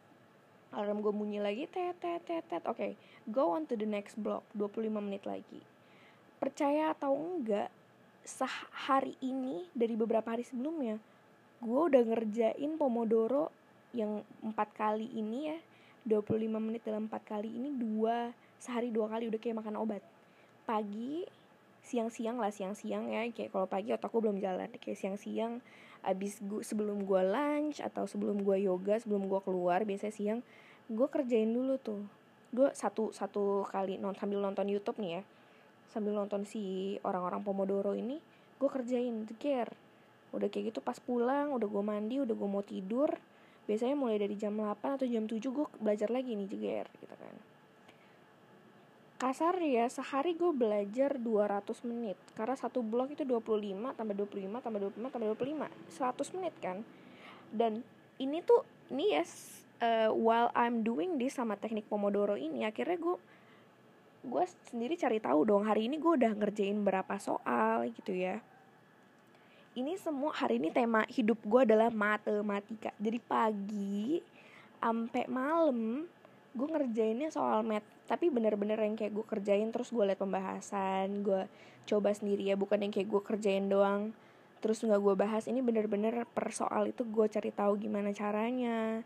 alarm 0.74 1.00
gue 1.00 1.14
bunyi 1.14 1.38
lagi 1.38 1.64
tet 1.70 1.96
tet 2.02 2.22
tet 2.26 2.44
tet. 2.46 2.62
Oke 2.66 2.76
okay, 2.76 2.92
go 3.30 3.54
on 3.54 3.64
to 3.64 3.78
the 3.78 3.86
next 3.86 4.18
block 4.18 4.42
25 4.58 4.90
menit 4.98 5.22
lagi. 5.24 5.62
Percaya 6.42 6.92
atau 6.92 7.14
enggak 7.14 7.70
sehari 8.24 9.14
ini 9.20 9.68
dari 9.76 9.94
beberapa 9.94 10.32
hari 10.32 10.42
sebelumnya 10.42 10.96
gue 11.64 11.80
udah 11.88 12.02
ngerjain 12.04 12.76
pomodoro 12.76 13.48
yang 13.96 14.20
empat 14.44 14.74
kali 14.74 15.08
ini 15.14 15.54
ya. 15.54 15.58
25 16.04 16.60
menit 16.60 16.84
dalam 16.84 17.08
empat 17.08 17.24
kali 17.24 17.48
ini 17.48 17.72
dua 17.72 18.28
sehari 18.60 18.92
dua 18.92 19.08
kali 19.08 19.32
udah 19.32 19.40
kayak 19.40 19.64
makan 19.64 19.80
obat. 19.80 20.04
Pagi 20.68 21.24
siang-siang 21.80 22.36
lah 22.36 22.52
siang-siang 22.52 23.08
ya. 23.08 23.24
Kayak 23.32 23.56
kalau 23.56 23.64
pagi 23.64 23.96
otak 23.96 24.12
gue 24.12 24.20
belum 24.20 24.36
jalan. 24.36 24.68
Kayak 24.76 25.00
siang-siang 25.00 25.64
abis 26.04 26.36
gue 26.44 26.60
sebelum 26.60 27.08
gue 27.08 27.22
lunch 27.24 27.80
atau 27.80 28.04
sebelum 28.04 28.44
gue 28.44 28.68
yoga 28.68 29.00
sebelum 29.00 29.24
gue 29.24 29.40
keluar 29.40 29.88
biasanya 29.88 30.12
siang 30.12 30.40
gue 30.90 31.08
kerjain 31.08 31.48
dulu 31.48 31.80
tuh. 31.80 32.02
Gue 32.54 32.70
satu 32.76 33.10
satu 33.10 33.66
kali 33.66 33.96
non 33.96 34.14
sambil 34.14 34.40
nonton 34.44 34.68
YouTube 34.68 35.00
nih 35.00 35.20
ya. 35.20 35.22
Sambil 35.90 36.12
nonton 36.16 36.44
si 36.44 36.96
orang-orang 37.06 37.40
Pomodoro 37.40 37.94
ini 37.94 38.18
gue 38.54 38.70
kerjain 38.70 39.26
jeger 39.26 39.68
udah 40.34 40.50
kayak 40.50 40.74
gitu 40.74 40.80
pas 40.82 40.98
pulang 40.98 41.54
udah 41.54 41.68
gue 41.70 41.82
mandi 41.86 42.18
udah 42.18 42.34
gue 42.34 42.48
mau 42.50 42.64
tidur 42.66 43.14
biasanya 43.64 43.94
mulai 43.96 44.18
dari 44.18 44.34
jam 44.34 44.52
8 44.58 44.98
atau 45.00 45.06
jam 45.06 45.24
7 45.24 45.40
gue 45.40 45.66
belajar 45.80 46.10
lagi 46.12 46.36
nih 46.36 46.48
jeger 46.50 46.86
gitu 47.00 47.14
kan. 47.16 47.34
Kasar 49.14 49.56
ya 49.62 49.88
sehari 49.88 50.36
gue 50.36 50.52
belajar 50.52 51.16
200 51.16 51.64
menit. 51.88 52.18
Karena 52.36 52.60
satu 52.60 52.84
blok 52.84 53.16
itu 53.16 53.24
25 53.24 53.96
tambah 53.96 54.12
25 54.12 54.60
tambah 54.60 54.80
25 54.92 55.08
tambah 55.08 55.28
25 55.32 55.64
100 55.96 56.36
menit 56.36 56.54
kan. 56.60 56.84
Dan 57.48 57.80
ini 58.20 58.44
tuh 58.44 58.68
ini 58.92 59.16
ya 59.16 59.24
uh, 59.82 60.10
while 60.14 60.50
I'm 60.54 60.86
doing 60.86 61.16
this 61.18 61.38
sama 61.38 61.58
teknik 61.58 61.88
pomodoro 61.88 62.38
ini 62.38 62.62
akhirnya 62.68 62.98
gue 63.00 63.16
gue 64.24 64.44
sendiri 64.72 64.96
cari 64.96 65.20
tahu 65.20 65.44
dong 65.44 65.68
hari 65.68 65.84
ini 65.84 66.00
gue 66.00 66.12
udah 66.16 66.32
ngerjain 66.32 66.80
berapa 66.80 67.14
soal 67.20 67.88
gitu 67.92 68.16
ya. 68.16 68.40
Ini 69.74 69.98
semua 69.98 70.30
hari 70.32 70.62
ini 70.62 70.70
tema 70.70 71.02
hidup 71.10 71.42
gue 71.44 71.60
adalah 71.66 71.90
matematika. 71.90 72.94
Jadi 72.96 73.18
pagi 73.20 74.22
sampai 74.78 75.26
malam 75.28 76.08
gue 76.54 76.68
ngerjainnya 76.70 77.28
soal 77.34 77.66
math. 77.66 77.84
Tapi 78.06 78.30
bener-bener 78.30 78.78
yang 78.80 78.96
kayak 78.96 79.12
gue 79.12 79.26
kerjain 79.26 79.68
terus 79.74 79.92
gue 79.92 80.04
liat 80.06 80.16
pembahasan 80.16 81.20
gue 81.20 81.44
coba 81.84 82.14
sendiri 82.16 82.48
ya. 82.48 82.56
Bukan 82.56 82.80
yang 82.80 82.94
kayak 82.94 83.10
gue 83.12 83.22
kerjain 83.22 83.66
doang 83.68 84.16
terus 84.64 84.80
nggak 84.80 85.02
gue 85.04 85.14
bahas. 85.20 85.44
Ini 85.44 85.60
bener-bener 85.60 86.24
per 86.32 86.48
soal 86.54 86.88
itu 86.88 87.04
gue 87.04 87.26
cari 87.28 87.52
tahu 87.52 87.76
gimana 87.76 88.14
caranya 88.16 89.04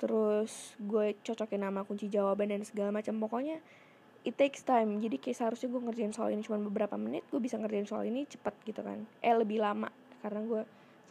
terus 0.00 0.72
gue 0.80 1.12
cocokin 1.20 1.60
nama 1.60 1.84
kunci 1.84 2.08
jawaban 2.08 2.48
dan 2.48 2.64
segala 2.64 2.88
macam. 2.88 3.20
Pokoknya 3.20 3.60
it 4.24 4.32
takes 4.40 4.64
time. 4.64 4.96
Jadi 4.96 5.20
kayak 5.20 5.36
seharusnya 5.36 5.68
gue 5.68 5.80
ngerjain 5.84 6.12
soal 6.16 6.32
ini 6.32 6.40
cuma 6.40 6.56
beberapa 6.56 6.96
menit 6.96 7.28
gue 7.28 7.36
bisa 7.36 7.60
ngerjain 7.60 7.84
soal 7.84 8.08
ini 8.08 8.24
cepet 8.24 8.54
gitu 8.64 8.80
kan. 8.80 9.04
Eh 9.20 9.36
lebih 9.36 9.60
lama. 9.60 9.92
Karena 10.24 10.40
gue 10.40 10.62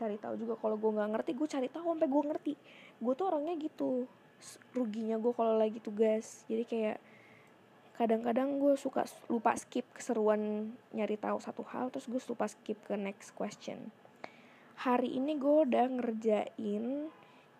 cari 0.01 0.17
tahu 0.17 0.33
juga 0.41 0.57
kalau 0.57 0.75
gue 0.81 0.89
nggak 0.89 1.09
ngerti 1.13 1.31
gue 1.37 1.47
cari 1.47 1.67
tahu 1.69 1.85
sampai 1.93 2.09
gue 2.09 2.23
ngerti. 2.33 2.53
Gue 2.97 3.13
tuh 3.13 3.25
orangnya 3.29 3.53
gitu. 3.61 4.09
Ruginya 4.73 5.21
gue 5.21 5.33
kalau 5.37 5.53
lagi 5.53 5.77
tugas. 5.77 6.49
Jadi 6.49 6.65
kayak 6.65 6.97
kadang-kadang 7.99 8.63
gue 8.63 8.73
suka 8.79 9.03
lupa 9.27 9.53
skip 9.59 9.83
keseruan 9.91 10.71
nyari 10.95 11.19
tahu 11.19 11.35
satu 11.43 11.67
hal 11.67 11.91
terus 11.91 12.07
gue 12.07 12.21
lupa 12.31 12.47
skip 12.47 12.79
ke 12.87 12.95
next 12.97 13.35
question. 13.35 13.93
Hari 14.79 15.19
ini 15.19 15.35
gue 15.35 15.67
udah 15.67 15.85
ngerjain 15.99 17.11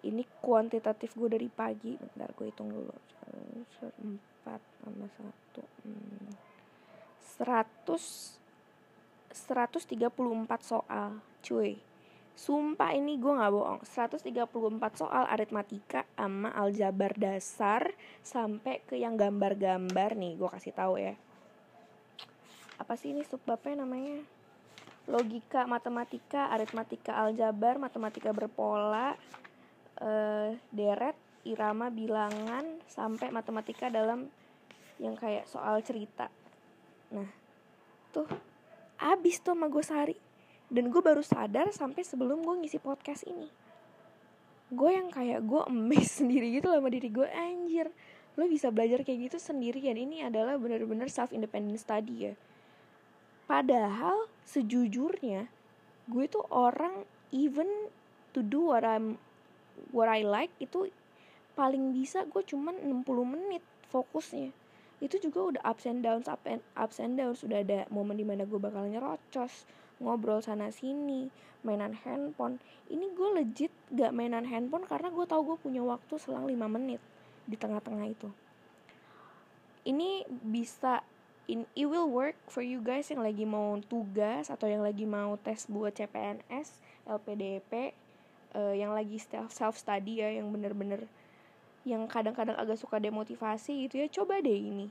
ini 0.07 0.23
kuantitatif 0.39 1.15
gue 1.15 1.29
dari 1.31 1.49
pagi. 1.51 1.95
Bentar 1.95 2.31
gue 2.31 2.47
hitung 2.47 2.71
dulu. 2.71 2.93
Empat 4.03 4.61
tambah 4.81 5.09
satu 5.13 5.61
hmm. 5.85 6.31
seratus 7.37 8.35
seratus 9.29 9.83
tiga 9.85 10.09
puluh 10.09 10.33
empat 10.33 10.61
soal 10.65 11.19
cuy. 11.43 11.77
Sumpah 12.39 12.95
ini 12.95 13.19
gue 13.19 13.35
gak 13.35 13.51
bohong. 13.51 13.83
134 13.83 14.31
soal 14.95 15.27
aritmatika 15.27 16.07
sama 16.15 16.47
aljabar 16.55 17.11
dasar 17.19 17.91
Sampai 18.23 18.79
ke 18.87 18.95
yang 18.95 19.19
gambar-gambar. 19.19 20.15
Nih 20.15 20.39
gue 20.39 20.47
kasih 20.47 20.71
tahu 20.71 20.95
ya. 21.03 21.19
Apa 22.79 22.95
sih 22.95 23.11
ini 23.11 23.27
subbabnya 23.27 23.83
namanya? 23.83 24.23
Logika, 25.11 25.67
matematika, 25.67 26.47
aritmatika, 26.55 27.11
aljabar, 27.19 27.75
matematika 27.75 28.31
berpola 28.31 29.19
uh, 30.03 30.55
Deret, 30.71 31.15
irama, 31.47 31.87
bilangan 31.91 32.65
Sampai 32.89 33.31
matematika 33.31 33.87
dalam 33.87 34.27
yang 34.99 35.15
kayak 35.15 35.47
soal 35.47 35.79
cerita. 35.79 36.27
Nah 37.15 37.29
tuh 38.11 38.27
abis 38.99 39.39
tuh 39.39 39.55
sama 39.55 39.71
gue 39.71 39.83
sehari. 39.83 40.17
Dan 40.69 40.93
gue 40.93 41.01
baru 41.01 41.25
sadar 41.25 41.73
sampai 41.73 42.05
sebelum 42.05 42.45
gue 42.45 42.55
ngisi 42.61 42.77
podcast 42.77 43.25
ini. 43.25 43.49
Gue 44.69 44.93
yang 44.93 45.09
kayak 45.09 45.41
gue 45.47 45.61
emes 45.65 46.13
sendiri 46.21 46.61
gitu 46.61 46.69
sama 46.69 46.91
diri 46.93 47.09
gue 47.09 47.25
anjir 47.25 47.89
lo 48.37 48.47
bisa 48.47 48.71
belajar 48.71 49.03
kayak 49.03 49.31
gitu 49.31 49.37
sendirian. 49.41 49.97
Ini 49.97 50.29
adalah 50.31 50.55
benar-benar 50.55 51.11
self 51.11 51.35
independent 51.35 51.81
study 51.81 52.31
ya. 52.31 52.33
Padahal 53.49 54.29
sejujurnya 54.45 55.49
gue 56.07 56.25
tuh 56.29 56.45
orang 56.53 57.03
even 57.33 57.67
to 58.31 58.45
do 58.45 58.69
what 58.69 58.85
I'm 58.85 59.17
what 59.95 60.11
I 60.11 60.23
like 60.23 60.53
itu 60.61 60.91
paling 61.59 61.91
bisa 61.91 62.23
gue 62.27 62.43
cuman 62.43 62.79
60 62.79 63.03
menit 63.27 63.63
fokusnya. 63.91 64.55
Itu 64.99 65.19
juga 65.19 65.39
udah 65.55 65.61
ups 65.63 65.87
and 65.87 66.03
downs 66.03 66.27
up 66.27 66.43
and 66.47 66.63
ups 66.75 66.99
and 66.99 67.15
downs. 67.19 67.43
Sudah 67.43 67.63
ada 67.63 67.87
momen 67.91 68.19
di 68.19 68.23
mana 68.27 68.43
gue 68.43 68.59
bakal 68.59 68.87
nyerocos 68.87 69.67
ngobrol 69.99 70.39
sana 70.39 70.71
sini 70.71 71.27
mainan 71.63 71.95
handphone. 72.07 72.63
Ini 72.87 73.05
gue 73.11 73.29
legit 73.35 73.73
gak 73.91 74.15
mainan 74.15 74.47
handphone 74.47 74.87
karena 74.87 75.11
gue 75.11 75.25
tau 75.27 75.43
gue 75.43 75.59
punya 75.59 75.83
waktu 75.83 76.15
selang 76.15 76.47
5 76.47 76.55
menit 76.71 77.03
di 77.43 77.59
tengah-tengah 77.59 78.07
itu. 78.07 78.29
Ini 79.83 80.27
bisa 80.27 81.03
in, 81.49 81.67
it 81.75 81.87
will 81.89 82.07
work 82.07 82.37
for 82.47 82.63
you 82.63 82.79
guys 82.79 83.09
yang 83.11 83.25
lagi 83.25 83.43
mau 83.43 83.75
tugas 83.89 84.47
atau 84.47 84.69
yang 84.69 84.85
lagi 84.85 85.03
mau 85.03 85.35
tes 85.41 85.65
buat 85.67 85.91
CPNS 85.91 86.79
LPDP 87.09 87.91
uh, 88.55 88.73
yang 88.73 88.93
lagi 88.93 89.21
self 89.49 89.75
study 89.77 90.21
ya 90.21 90.29
yang 90.41 90.49
bener-bener 90.49 91.05
yang 91.87 92.05
kadang-kadang 92.05 92.59
agak 92.59 92.77
suka 92.77 92.99
demotivasi 92.99 93.87
gitu 93.87 94.03
ya 94.03 94.07
coba 94.11 94.43
deh 94.43 94.59
ini. 94.59 94.87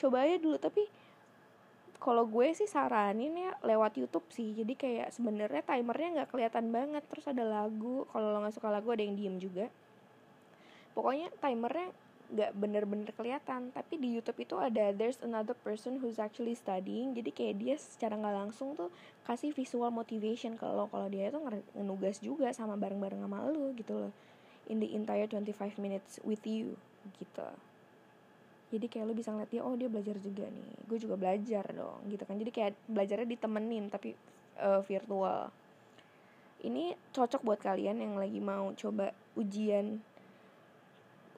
Coba 0.00 0.24
aja 0.24 0.40
dulu 0.40 0.56
tapi 0.56 0.88
kalau 2.02 2.26
gue 2.26 2.50
sih 2.50 2.66
saranin 2.66 3.30
ya 3.38 3.54
lewat 3.62 3.94
YouTube 3.94 4.26
sih. 4.34 4.50
Jadi 4.58 4.74
kayak 4.74 5.14
sebenarnya 5.14 5.62
timernya 5.62 6.08
nggak 6.22 6.30
kelihatan 6.34 6.74
banget 6.74 7.04
terus 7.06 7.30
ada 7.30 7.46
lagu. 7.46 8.08
Kalau 8.10 8.34
lo 8.34 8.42
nggak 8.42 8.58
suka 8.58 8.68
lagu 8.74 8.90
ada 8.90 9.06
yang 9.06 9.14
diem 9.14 9.36
juga. 9.38 9.70
Pokoknya 10.98 11.30
timernya 11.38 11.94
nggak 12.32 12.50
bener-bener 12.56 13.12
kelihatan. 13.12 13.68
Tapi 13.70 14.00
di 14.00 14.16
YouTube 14.16 14.40
itu 14.40 14.56
ada 14.56 14.90
there's 14.96 15.20
another 15.20 15.52
person 15.52 16.00
who's 16.00 16.16
actually 16.16 16.56
studying. 16.56 17.12
Jadi 17.12 17.30
kayak 17.30 17.54
dia 17.60 17.74
secara 17.76 18.16
nggak 18.16 18.36
langsung 18.48 18.72
tuh 18.72 18.88
kasih 19.28 19.52
visual 19.52 19.92
motivation 19.92 20.56
kalau 20.56 20.88
kalau 20.88 21.06
dia 21.12 21.28
itu 21.28 21.38
ngenugas 21.76 22.18
juga 22.18 22.50
sama 22.56 22.74
bareng-bareng 22.80 23.20
sama 23.20 23.44
lo 23.52 23.70
gitu 23.76 24.08
loh. 24.08 24.12
In 24.72 24.80
the 24.80 24.88
entire 24.96 25.28
25 25.28 25.76
minutes 25.76 26.18
with 26.24 26.42
you 26.48 26.74
gitu. 27.20 27.48
Jadi 28.72 28.88
kayak 28.88 29.04
lo 29.04 29.12
bisa 29.12 29.28
ngeliat 29.28 29.52
dia 29.52 29.60
oh 29.60 29.76
dia 29.76 29.92
belajar 29.92 30.16
juga 30.16 30.48
nih. 30.48 30.88
Gue 30.88 30.96
juga 30.96 31.20
belajar 31.20 31.64
dong 31.68 32.00
gitu 32.08 32.24
kan. 32.24 32.40
Jadi 32.40 32.50
kayak 32.50 32.72
belajarnya 32.88 33.28
ditemenin 33.28 33.92
tapi 33.92 34.16
uh, 34.56 34.80
virtual. 34.80 35.52
Ini 36.62 36.94
cocok 37.12 37.42
buat 37.44 37.60
kalian 37.60 38.00
yang 38.00 38.14
lagi 38.16 38.40
mau 38.40 38.72
coba 38.72 39.12
ujian 39.36 40.00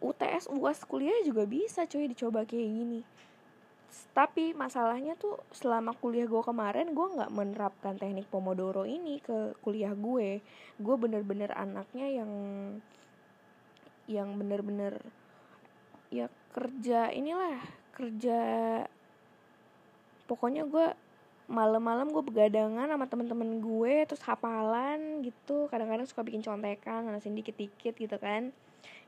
UTS 0.04 0.52
UAS 0.52 0.84
kuliah 0.84 1.16
juga 1.24 1.48
bisa 1.48 1.88
cuy 1.88 2.04
dicoba 2.04 2.44
kayak 2.44 2.68
gini. 2.68 3.00
Tapi 4.12 4.52
masalahnya 4.52 5.16
tuh 5.16 5.40
selama 5.54 5.96
kuliah 5.96 6.28
gue 6.28 6.42
kemarin 6.44 6.92
gue 6.92 7.06
nggak 7.14 7.32
menerapkan 7.32 7.96
teknik 7.96 8.28
pomodoro 8.28 8.84
ini 8.84 9.22
ke 9.24 9.56
kuliah 9.64 9.96
gue. 9.96 10.44
Gue 10.76 10.96
bener-bener 11.00 11.50
anaknya 11.56 12.06
yang 12.10 12.32
yang 14.04 14.36
bener-bener 14.36 15.00
ya 16.12 16.28
kerja 16.52 17.08
inilah 17.08 17.56
kerja 17.96 18.40
pokoknya 20.28 20.68
gue 20.68 20.86
malam-malam 21.48 22.12
gue 22.12 22.22
begadangan 22.24 22.88
sama 22.88 23.08
temen-temen 23.08 23.60
gue 23.64 23.94
terus 24.04 24.22
hafalan 24.26 25.24
gitu. 25.24 25.70
Kadang-kadang 25.72 26.04
suka 26.04 26.20
bikin 26.26 26.44
contekan 26.44 27.08
nganasin 27.08 27.32
dikit-dikit 27.32 27.96
gitu 27.96 28.16
kan 28.20 28.52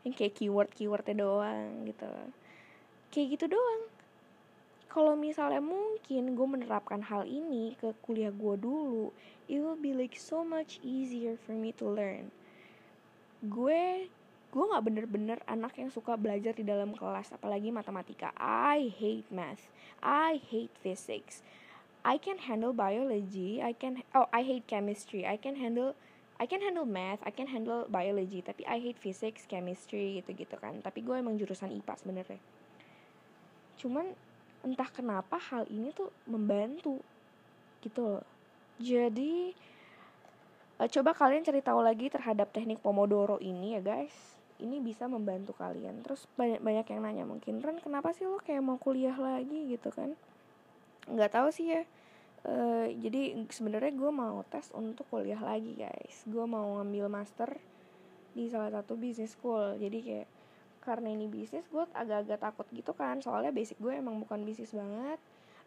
yang 0.06 0.14
kayak 0.14 0.38
keyword 0.38 0.70
keywordnya 0.70 1.18
doang 1.18 1.82
gitu. 1.82 2.06
Kayak 3.10 3.26
gitu 3.34 3.58
doang. 3.58 3.82
Kalau 4.86 5.18
misalnya 5.18 5.58
mungkin 5.58 6.38
gue 6.38 6.46
menerapkan 6.46 7.02
hal 7.02 7.26
ini 7.26 7.74
ke 7.74 7.90
kuliah 8.06 8.30
gue 8.30 8.54
dulu 8.54 9.10
it 9.50 9.58
will 9.58 9.78
be 9.78 9.90
like 9.90 10.14
so 10.14 10.46
much 10.46 10.78
easier 10.86 11.34
for 11.42 11.58
me 11.58 11.74
to 11.74 11.90
learn. 11.90 12.30
Gue 13.42 14.06
gue 14.54 14.64
nggak 14.64 14.84
bener-bener 14.86 15.38
anak 15.50 15.74
yang 15.76 15.90
suka 15.90 16.14
belajar 16.14 16.54
di 16.54 16.62
dalam 16.62 16.94
kelas 16.94 17.34
apalagi 17.34 17.74
matematika. 17.74 18.30
I 18.38 18.94
hate 18.94 19.26
math. 19.34 19.66
I 20.00 20.38
hate 20.38 20.72
physics. 20.78 21.42
I 22.06 22.22
can 22.22 22.38
handle 22.38 22.70
biology. 22.70 23.58
I 23.58 23.74
can 23.74 24.06
oh 24.14 24.30
I 24.30 24.46
hate 24.46 24.70
chemistry. 24.70 25.26
I 25.26 25.34
can 25.34 25.58
handle 25.58 25.98
I 26.36 26.44
can 26.44 26.60
handle 26.60 26.84
math, 26.84 27.24
I 27.24 27.32
can 27.32 27.48
handle 27.48 27.88
biology, 27.88 28.44
tapi 28.44 28.60
I 28.68 28.76
hate 28.76 29.00
physics, 29.00 29.48
chemistry 29.48 30.20
gitu-gitu 30.20 30.60
kan. 30.60 30.84
Tapi 30.84 31.00
gue 31.00 31.16
emang 31.16 31.40
jurusan 31.40 31.72
IPA 31.72 31.94
sebenarnya. 31.96 32.40
Cuman 33.80 34.12
entah 34.60 34.88
kenapa 34.92 35.40
hal 35.40 35.64
ini 35.72 35.96
tuh 35.96 36.12
membantu 36.28 37.00
gitu 37.80 38.20
loh. 38.20 38.26
Jadi 38.76 39.56
uh, 40.76 40.88
coba 40.92 41.16
kalian 41.16 41.46
cari 41.46 41.64
tahu 41.64 41.80
lagi 41.80 42.12
terhadap 42.12 42.52
teknik 42.52 42.84
Pomodoro 42.84 43.40
ini 43.40 43.78
ya 43.78 43.80
guys. 43.80 44.12
Ini 44.60 44.80
bisa 44.84 45.08
membantu 45.08 45.56
kalian. 45.56 46.04
Terus 46.04 46.28
banyak 46.36 46.60
banyak 46.60 46.86
yang 46.92 47.00
nanya 47.00 47.24
mungkin 47.24 47.64
Ren 47.64 47.80
kenapa 47.80 48.12
sih 48.12 48.28
lo 48.28 48.40
kayak 48.44 48.60
mau 48.60 48.76
kuliah 48.76 49.16
lagi 49.16 49.72
gitu 49.72 49.88
kan? 49.88 50.12
Nggak 51.08 51.32
tahu 51.32 51.48
sih 51.48 51.72
ya 51.72 51.82
uh, 52.46 52.86
jadi 52.88 53.34
sebenarnya 53.50 53.92
gue 53.92 54.10
mau 54.14 54.40
tes 54.46 54.70
untuk 54.72 55.06
kuliah 55.10 55.38
lagi 55.38 55.74
guys. 55.76 56.22
Gue 56.24 56.46
mau 56.46 56.78
ngambil 56.80 57.10
master 57.10 57.58
di 58.32 58.48
salah 58.48 58.70
satu 58.70 58.94
business 58.94 59.34
school. 59.34 59.74
Jadi 59.76 59.98
kayak 60.02 60.28
karena 60.86 61.10
ini 61.10 61.26
bisnis 61.26 61.66
gue 61.66 61.82
agak-agak 61.90 62.38
takut 62.38 62.66
gitu 62.70 62.94
kan. 62.94 63.18
Soalnya 63.18 63.50
basic 63.50 63.76
gue 63.82 63.92
emang 63.92 64.22
bukan 64.22 64.46
bisnis 64.46 64.70
banget. 64.70 65.18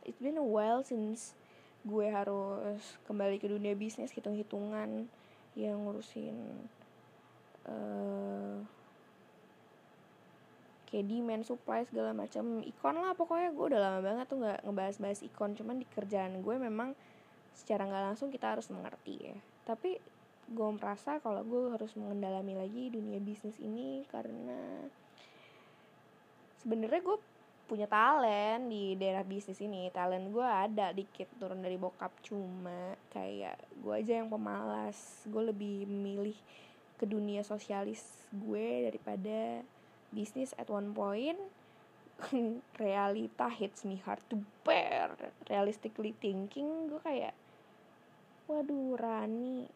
It's 0.07 0.23
been 0.23 0.39
a 0.39 0.45
while 0.45 0.81
since 0.81 1.35
gue 1.83 2.07
harus 2.07 2.79
kembali 3.07 3.39
ke 3.39 3.47
dunia 3.47 3.75
bisnis 3.75 4.11
hitung-hitungan 4.11 5.07
yang 5.55 5.77
ngurusin 5.83 6.35
uh, 7.67 8.63
kayak 10.89 11.05
demand 11.05 11.45
supply 11.45 11.85
segala 11.85 12.11
macam. 12.11 12.65
Ikon 12.65 12.97
lah 12.97 13.13
pokoknya 13.13 13.53
gue 13.53 13.65
udah 13.69 13.79
lama 13.79 13.99
banget 14.01 14.25
tuh 14.25 14.37
nggak 14.41 14.59
ngebahas-bahas 14.65 15.19
ikon. 15.29 15.53
Cuman 15.53 15.77
di 15.77 15.85
kerjaan 15.85 16.41
gue 16.41 16.55
memang 16.57 16.97
secara 17.53 17.85
nggak 17.85 18.03
langsung 18.13 18.33
kita 18.33 18.57
harus 18.57 18.67
mengerti 18.73 19.15
ya. 19.21 19.37
Tapi 19.69 20.01
gue 20.49 20.69
merasa 20.73 21.21
kalau 21.21 21.45
gue 21.45 21.77
harus 21.77 21.93
mengendalami 21.93 22.57
lagi 22.57 22.89
dunia 22.89 23.21
bisnis 23.21 23.53
ini 23.61 24.01
karena 24.09 24.89
sebenarnya 26.65 27.05
gue 27.05 27.17
punya 27.69 27.85
talent 27.85 28.65
di 28.65 28.97
daerah 28.97 29.21
bisnis 29.21 29.61
ini. 29.61 29.93
Talent 29.93 30.33
gue 30.33 30.41
ada 30.41 30.89
dikit 30.89 31.29
turun 31.37 31.61
dari 31.61 31.77
bokap. 31.77 32.09
Cuma 32.25 32.97
kayak 33.13 33.61
gue 33.77 33.93
aja 33.93 34.17
yang 34.17 34.33
pemalas. 34.33 35.21
Gue 35.29 35.53
lebih 35.53 35.85
memilih 35.85 36.33
ke 36.97 37.05
dunia 37.05 37.45
sosialis 37.45 38.01
gue 38.33 38.89
daripada 38.89 39.63
bisnis 40.09 40.55
at 40.57 40.67
one 40.69 40.91
point 40.91 41.37
realita 42.81 43.47
hits 43.47 43.87
me 43.87 44.01
hard 44.03 44.19
to 44.27 44.43
bear. 44.67 45.15
Realistically 45.47 46.11
thinking 46.19 46.91
gue 46.91 47.01
kayak 47.01 47.35
waduh 48.49 48.97
Rani 48.97 49.69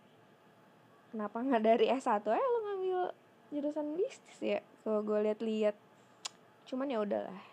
kenapa 1.14 1.46
nggak 1.46 1.64
dari 1.64 1.86
S1 1.94 2.26
eh 2.26 2.42
lo 2.42 2.60
ngambil 2.66 3.00
jurusan 3.54 3.88
bisnis 3.96 4.38
ya? 4.42 4.60
Kalau 4.82 5.06
gue 5.06 5.20
lihat-lihat 5.30 5.78
cuman 6.68 6.90
ya 6.90 7.00
udahlah. 7.00 7.44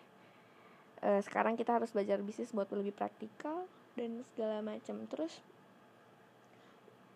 Uh, 1.00 1.20
sekarang 1.24 1.56
kita 1.56 1.76
harus 1.76 1.92
belajar 1.96 2.20
bisnis 2.20 2.52
buat 2.52 2.68
lebih 2.72 2.92
praktikal 2.92 3.64
dan 3.96 4.24
segala 4.32 4.60
macam 4.60 5.08
terus 5.08 5.40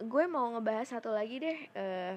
gue 0.00 0.24
mau 0.26 0.50
ngebahas 0.56 0.96
satu 0.98 1.12
lagi 1.12 1.38
deh 1.38 1.58
uh, 1.76 2.14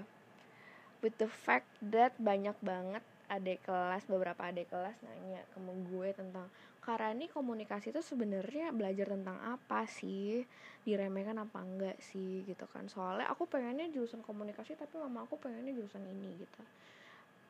with 1.04 1.14
the 1.22 1.30
fact 1.30 1.70
that 1.84 2.16
banyak 2.18 2.56
banget 2.64 3.04
adik 3.28 3.64
kelas 3.68 4.08
beberapa 4.08 4.48
adik 4.48 4.72
kelas 4.72 4.96
nanya 5.04 5.44
ke 5.52 5.60
gue 5.60 6.10
tentang 6.16 6.48
Karani 6.88 7.28
komunikasi 7.28 7.92
itu 7.92 8.00
sebenarnya 8.00 8.72
belajar 8.72 9.12
tentang 9.12 9.36
apa 9.44 9.84
sih? 9.92 10.48
Diremehkan 10.88 11.36
apa 11.36 11.60
enggak 11.60 12.00
sih? 12.00 12.48
Gitu 12.48 12.64
kan. 12.72 12.88
Soalnya 12.88 13.28
aku 13.28 13.44
pengennya 13.44 13.92
jurusan 13.92 14.24
komunikasi 14.24 14.80
tapi 14.80 14.96
mama 14.96 15.28
aku 15.28 15.36
pengennya 15.36 15.76
jurusan 15.76 16.00
ini 16.08 16.40
gitu. 16.40 16.64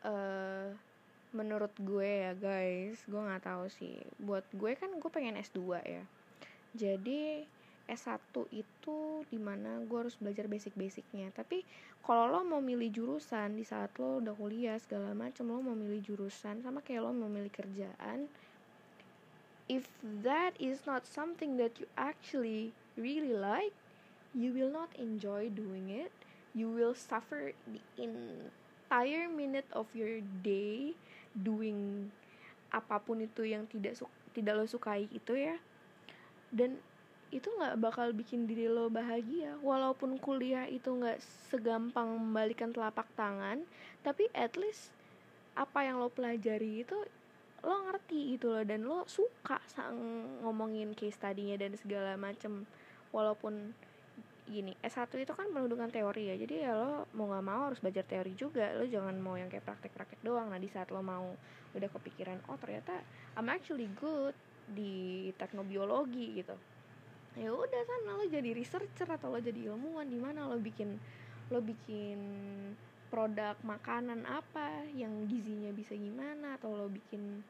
Uh, 0.01 0.73
menurut 1.37 1.69
gue 1.77 2.09
ya 2.25 2.33
guys 2.33 2.97
gue 3.05 3.21
nggak 3.21 3.45
tahu 3.45 3.69
sih. 3.69 4.01
Buat 4.17 4.49
gue 4.57 4.73
kan 4.73 4.89
gue 4.89 5.11
pengen 5.13 5.37
S2 5.37 5.85
ya. 5.85 6.01
Jadi 6.73 7.45
S1 7.85 8.17
itu 8.49 8.76
di 9.27 9.39
mana 9.41 9.83
gue 9.83 9.97
harus 9.97 10.15
belajar 10.19 10.47
basic-basicnya. 10.47 11.31
Tapi 11.35 11.61
kalau 12.03 12.31
lo 12.31 12.41
mau 12.47 12.61
milih 12.63 12.91
jurusan 12.91 13.57
di 13.57 13.67
saat 13.67 13.91
lo 13.99 14.23
udah 14.23 14.35
kuliah 14.35 14.77
segala 14.79 15.11
macam 15.11 15.51
lo 15.51 15.59
mau 15.61 15.77
milih 15.77 16.03
jurusan 16.03 16.63
sama 16.63 16.79
kayak 16.83 17.03
lo 17.03 17.11
mau 17.11 17.27
milih 17.27 17.51
kerjaan 17.51 18.29
if 19.67 19.91
that 20.23 20.55
is 20.59 20.79
not 20.87 21.03
something 21.03 21.59
that 21.59 21.75
you 21.79 21.87
actually 21.99 22.71
really 22.95 23.35
like 23.35 23.75
you 24.31 24.51
will 24.55 24.71
not 24.71 24.89
enjoy 24.95 25.51
doing 25.51 25.91
it. 25.91 26.11
You 26.55 26.71
will 26.71 26.95
suffer 26.95 27.53
the 27.67 27.81
entire 27.99 29.29
minute 29.29 29.67
of 29.75 29.91
your 29.93 30.23
day 30.41 30.97
doing 31.35 32.09
apa 32.73 32.97
pun 32.99 33.23
itu 33.23 33.45
yang 33.45 33.69
tidak 33.69 33.99
tidak 34.33 34.53
lo 34.57 34.65
sukai 34.65 35.05
itu 35.11 35.37
ya. 35.37 35.57
Dan 36.49 36.81
itu 37.29 37.47
nggak 37.59 37.75
bakal 37.83 38.07
bikin 38.15 38.47
diri 38.47 38.71
lo 38.71 38.87
bahagia. 38.87 39.59
Walaupun 39.59 40.15
kuliah 40.17 40.63
itu 40.67 40.87
nggak 40.87 41.19
segampang 41.51 42.07
membalikan 42.15 42.71
telapak 42.71 43.07
tangan 43.19 43.63
tapi 44.05 44.31
at 44.31 44.55
least 44.55 44.95
apa 45.57 45.83
yang 45.83 45.99
lo 45.99 46.07
pelajari 46.07 46.85
itu 46.85 46.95
lo 47.65 47.75
ngerti 47.89 48.37
gitu 48.37 48.53
loh 48.53 48.63
dan 48.63 48.85
lo 48.85 49.03
suka 49.09 49.59
sang 49.67 49.97
ngomongin 50.45 50.95
case 50.95 51.19
study-nya 51.19 51.59
dan 51.59 51.75
segala 51.75 52.15
macem. 52.15 52.63
Walaupun 53.11 53.75
gini 54.47 54.71
S1 54.79 55.11
itu 55.19 55.35
kan 55.35 55.51
menundukkan 55.51 55.91
teori 55.91 56.31
ya 56.31 56.35
jadi 56.39 56.71
ya 56.71 56.73
lo 56.79 57.03
mau 57.11 57.27
nggak 57.27 57.43
mau 57.43 57.67
harus 57.67 57.83
belajar 57.83 58.07
teori 58.07 58.31
juga. 58.39 58.71
Lo 58.71 58.87
jangan 58.87 59.19
mau 59.19 59.35
yang 59.35 59.51
kayak 59.51 59.67
praktek-praktek 59.67 60.23
doang. 60.23 60.47
Nah 60.47 60.59
di 60.61 60.71
saat 60.71 60.87
lo 60.95 61.03
mau 61.03 61.35
udah 61.75 61.89
kepikiran 61.91 62.39
oh 62.47 62.55
ternyata 62.55 62.95
I'm 63.35 63.51
actually 63.51 63.91
good 63.99 64.33
di 64.67 65.27
teknobiologi 65.39 66.39
gitu 66.43 66.55
ya 67.37 67.53
udah 67.53 67.81
sana 67.85 68.17
lo 68.17 68.25
jadi 68.25 68.49
researcher 68.57 69.05
atau 69.05 69.29
lo 69.29 69.39
jadi 69.39 69.69
ilmuwan 69.69 70.09
di 70.09 70.17
mana 70.17 70.49
lo 70.49 70.57
bikin 70.57 70.97
lo 71.53 71.61
bikin 71.61 72.19
produk 73.07 73.55
makanan 73.63 74.27
apa 74.27 74.83
yang 74.91 75.29
gizinya 75.31 75.71
bisa 75.71 75.95
gimana 75.95 76.59
atau 76.59 76.75
lo 76.75 76.91
bikin 76.91 77.45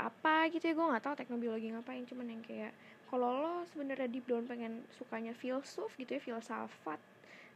apa 0.00 0.50
gitu 0.50 0.64
ya. 0.66 0.74
Gue 0.74 0.86
nggak 0.88 1.04
tahu 1.04 1.14
teknobiologi 1.14 1.70
ngapain 1.70 2.02
cuman 2.08 2.26
yang 2.32 2.42
kayak 2.42 2.72
kalau 3.12 3.28
lo 3.44 3.54
sebenarnya 3.68 4.08
deep 4.08 4.24
down 4.24 4.48
pengen 4.48 4.82
sukanya 4.96 5.36
filsuf 5.36 5.92
gitu 6.00 6.16
ya 6.16 6.20
filsafat 6.20 6.98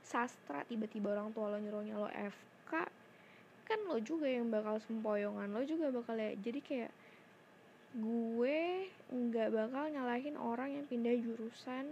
sastra 0.04 0.62
tiba-tiba 0.68 1.16
orang 1.16 1.32
tua 1.34 1.50
lo 1.50 1.58
nyuruhnya 1.58 1.96
lo 1.98 2.06
FK 2.12 2.72
kan 3.66 3.80
lo 3.90 3.98
juga 3.98 4.30
yang 4.30 4.46
bakal 4.46 4.78
sempoyongan 4.78 5.50
lo 5.50 5.64
juga 5.66 5.90
bakal 5.90 6.14
ya 6.14 6.36
jadi 6.38 6.60
kayak 6.62 6.92
gue 7.96 8.92
nggak 9.08 9.48
bakal 9.56 9.88
nyalahin 9.88 10.36
orang 10.36 10.76
yang 10.76 10.84
pindah 10.84 11.16
jurusan 11.16 11.88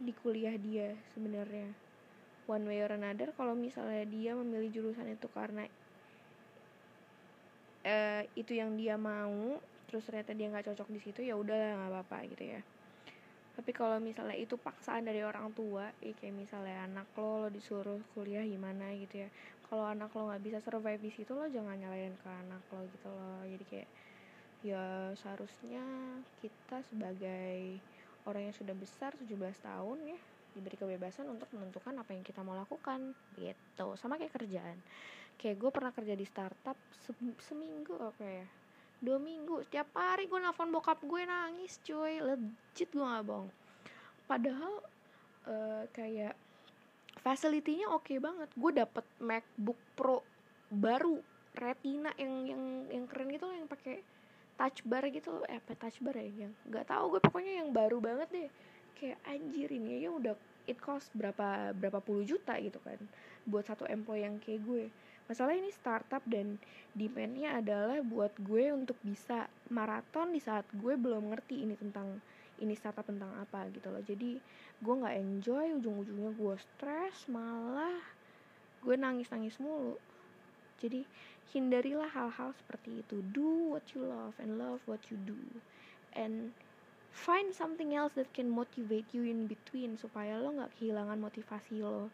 di 0.00 0.12
kuliah 0.24 0.56
dia 0.56 0.96
sebenarnya. 1.12 1.68
One 2.48 2.64
way 2.64 2.80
or 2.80 2.96
another 2.96 3.28
kalau 3.36 3.52
misalnya 3.52 4.08
dia 4.08 4.32
memilih 4.32 4.72
jurusan 4.72 5.12
itu 5.12 5.28
karena 5.34 5.68
uh, 7.84 8.22
itu 8.32 8.56
yang 8.56 8.72
dia 8.78 8.96
mau 8.96 9.60
terus 9.86 10.08
ternyata 10.08 10.32
dia 10.32 10.48
nggak 10.48 10.66
cocok 10.72 10.88
di 10.90 11.00
situ 11.04 11.20
ya 11.22 11.36
udah 11.36 11.76
nggak 11.76 11.90
apa-apa 11.92 12.18
gitu 12.32 12.44
ya. 12.56 12.60
Tapi 13.56 13.72
kalau 13.72 13.96
misalnya 14.00 14.36
itu 14.36 14.56
paksaan 14.56 15.04
dari 15.04 15.20
orang 15.24 15.52
tua 15.52 15.92
ya 16.00 16.12
kayak 16.16 16.36
misalnya 16.36 16.88
anak 16.88 17.08
lo 17.16 17.44
lo 17.44 17.48
disuruh 17.52 18.00
kuliah 18.16 18.44
gimana 18.48 18.96
gitu 18.96 19.24
ya. 19.24 19.28
Kalau 19.66 19.84
anak 19.92 20.08
lo 20.16 20.32
nggak 20.32 20.42
bisa 20.44 20.58
survive 20.64 21.04
di 21.04 21.12
situ 21.12 21.36
lo 21.36 21.44
jangan 21.52 21.76
nyalain 21.76 22.16
ke 22.16 22.28
anak 22.28 22.62
lo 22.72 22.80
gitu 22.88 23.08
loh. 23.12 23.44
Jadi 23.44 23.64
kayak 23.68 23.88
ya 24.66 25.14
seharusnya 25.22 25.84
kita 26.42 26.82
sebagai 26.90 27.78
orang 28.26 28.50
yang 28.50 28.56
sudah 28.58 28.74
besar 28.74 29.14
17 29.14 29.38
tahun 29.62 29.98
ya 30.02 30.18
diberi 30.56 30.74
kebebasan 30.80 31.28
untuk 31.28 31.46
menentukan 31.52 31.92
apa 32.00 32.10
yang 32.16 32.24
kita 32.24 32.40
mau 32.40 32.56
lakukan 32.56 33.12
gitu. 33.36 33.86
Sama 34.00 34.16
kayak 34.16 34.34
kerjaan. 34.34 34.80
Kayak 35.36 35.56
gue 35.60 35.70
pernah 35.70 35.92
kerja 35.92 36.16
di 36.16 36.24
startup 36.24 36.74
se 36.96 37.12
seminggu 37.44 37.94
apa 38.00 38.24
ya. 38.24 38.46
Dua 38.96 39.20
minggu 39.20 39.60
setiap 39.68 39.92
hari 39.92 40.24
gue 40.24 40.40
nelfon 40.40 40.72
bokap 40.72 40.98
gue 41.04 41.22
nangis 41.28 41.76
cuy. 41.84 42.24
Legit 42.24 42.88
gue 42.88 43.04
gak 43.04 43.28
bohong. 43.28 43.52
Padahal 44.24 44.80
uh, 45.44 45.84
kayak 45.92 46.34
facility-nya 47.20 47.92
oke 47.92 48.08
okay 48.08 48.16
banget. 48.16 48.48
Gue 48.56 48.72
dapet 48.72 49.04
MacBook 49.20 49.78
Pro 49.92 50.24
baru 50.72 51.20
Retina 51.52 52.10
yang 52.16 52.48
yang 52.48 52.62
yang 52.88 53.04
keren 53.04 53.28
gitu 53.28 53.46
yang 53.52 53.68
pakai 53.68 54.15
touch 54.56 54.80
bar 54.88 55.04
gitu 55.12 55.44
eh 55.46 55.60
apa 55.60 55.76
touch 55.76 56.00
bar 56.00 56.16
ya 56.16 56.48
yang 56.48 56.52
nggak 56.68 56.88
tahu 56.88 57.16
gue 57.16 57.20
pokoknya 57.20 57.52
yang 57.64 57.70
baru 57.70 58.00
banget 58.00 58.28
deh. 58.32 58.50
Kayak 58.96 59.20
anjir 59.28 59.68
ini 59.68 60.00
ya 60.00 60.10
udah 60.10 60.34
it 60.66 60.80
cost 60.80 61.12
berapa 61.12 61.76
berapa 61.76 62.00
puluh 62.00 62.26
juta 62.26 62.58
gitu 62.58 62.80
kan 62.82 62.98
buat 63.46 63.68
satu 63.68 63.84
employee 63.86 64.26
yang 64.26 64.40
kayak 64.42 64.64
gue. 64.64 64.84
Masalah 65.26 65.58
ini 65.58 65.74
startup 65.74 66.22
dan 66.24 66.56
demandnya 66.94 67.58
adalah 67.58 67.98
buat 68.00 68.30
gue 68.40 68.70
untuk 68.70 68.94
bisa 69.02 69.50
maraton 69.68 70.30
di 70.30 70.38
saat 70.38 70.64
gue 70.70 70.94
belum 70.94 71.34
ngerti 71.34 71.66
ini 71.66 71.74
tentang 71.74 72.22
ini 72.62 72.72
startup 72.78 73.04
tentang 73.04 73.34
apa 73.36 73.68
gitu 73.74 73.90
loh. 73.90 74.00
Jadi 74.00 74.38
gue 74.80 74.94
nggak 74.96 75.16
enjoy 75.18 75.76
ujung-ujungnya 75.82 76.30
gue 76.32 76.54
stres 76.56 77.26
malah 77.28 78.00
gue 78.86 78.94
nangis-nangis 78.94 79.58
mulu. 79.58 79.98
Jadi 80.78 81.02
hindarilah 81.54 82.10
hal-hal 82.10 82.50
seperti 82.56 83.02
itu. 83.04 83.22
Do 83.30 83.70
what 83.70 83.86
you 83.94 84.02
love 84.06 84.34
and 84.42 84.58
love 84.58 84.82
what 84.88 85.06
you 85.12 85.18
do. 85.22 85.38
And 86.16 86.50
find 87.16 87.54
something 87.54 87.96
else 87.96 88.12
that 88.16 88.28
can 88.36 88.50
motivate 88.52 89.08
you 89.16 89.24
in 89.24 89.48
between 89.48 89.96
supaya 89.96 90.36
lo 90.36 90.52
nggak 90.52 90.72
kehilangan 90.76 91.16
motivasi 91.16 91.80
lo. 91.80 92.12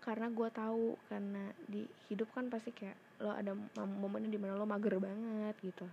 Karena 0.00 0.32
gue 0.32 0.48
tahu 0.48 0.96
karena 1.12 1.52
di 1.68 1.84
hidup 2.08 2.32
kan 2.32 2.48
pasti 2.48 2.72
kayak 2.72 2.96
lo 3.20 3.36
ada 3.36 3.52
momennya 3.76 4.32
di 4.32 4.40
mana 4.40 4.56
lo 4.56 4.64
mager 4.64 4.96
banget 4.96 5.54
gitu. 5.60 5.86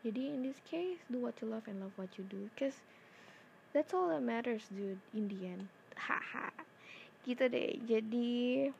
Jadi 0.00 0.32
in 0.32 0.40
this 0.46 0.62
case 0.64 1.02
do 1.10 1.20
what 1.20 1.36
you 1.42 1.50
love 1.50 1.66
and 1.66 1.82
love 1.82 1.92
what 2.00 2.08
you 2.16 2.24
do 2.30 2.48
cause 2.56 2.80
that's 3.74 3.92
all 3.92 4.08
that 4.08 4.22
matters 4.22 4.70
dude 4.70 5.02
in 5.12 5.26
the 5.26 5.40
end. 5.50 5.66
Haha. 6.06 6.54
Gitu 7.26 7.50
deh. 7.50 7.76
Jadi 7.84 8.70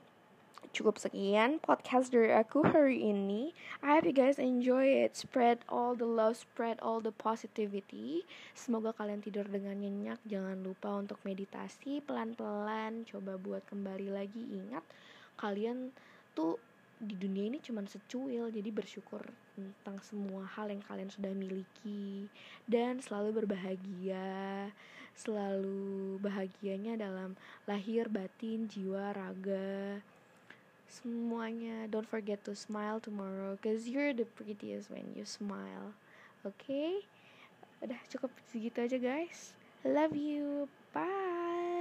cukup 0.70 1.02
sekian 1.02 1.58
podcast 1.58 2.14
dari 2.14 2.30
aku 2.30 2.62
hari 2.62 3.02
ini. 3.02 3.50
I 3.82 3.98
hope 3.98 4.06
you 4.06 4.14
guys 4.14 4.38
enjoy 4.38 4.86
it. 4.86 5.18
Spread 5.18 5.66
all 5.66 5.98
the 5.98 6.06
love 6.06 6.38
spread 6.38 6.78
all 6.78 7.02
the 7.02 7.10
positivity. 7.10 8.22
Semoga 8.54 8.94
kalian 8.94 9.18
tidur 9.18 9.44
dengan 9.50 9.82
nyenyak. 9.82 10.22
Jangan 10.24 10.62
lupa 10.62 10.94
untuk 10.94 11.18
meditasi 11.26 12.04
pelan-pelan. 12.06 13.02
Coba 13.08 13.34
buat 13.34 13.66
kembali 13.66 14.14
lagi. 14.14 14.46
Ingat 14.46 14.86
kalian 15.42 15.90
tuh 16.38 16.54
di 17.02 17.18
dunia 17.18 17.50
ini 17.50 17.58
cuma 17.58 17.82
secuil. 17.90 18.54
Jadi 18.54 18.70
bersyukur 18.70 19.26
tentang 19.58 19.98
semua 20.06 20.46
hal 20.54 20.70
yang 20.70 20.84
kalian 20.86 21.10
sudah 21.10 21.34
miliki. 21.34 22.30
Dan 22.70 23.02
selalu 23.02 23.42
berbahagia. 23.42 24.70
Selalu 25.18 26.22
bahagianya 26.22 26.94
dalam 26.94 27.34
lahir 27.66 28.06
batin 28.06 28.70
jiwa 28.70 29.10
raga 29.12 29.98
semuanya 30.90 31.86
don't 31.86 32.10
forget 32.10 32.42
to 32.42 32.52
smile 32.58 32.98
tomorrow 32.98 33.54
cause 33.62 33.86
you're 33.86 34.10
the 34.10 34.26
prettiest 34.26 34.90
when 34.90 35.06
you 35.14 35.22
smile 35.22 35.94
okay? 36.42 37.06
udah 37.80 38.00
cukup 38.12 38.32
segitu 38.52 38.84
aja 38.84 38.98
guys. 39.00 39.56
Love 39.88 40.12
you. 40.12 40.68
Bye 40.92 41.79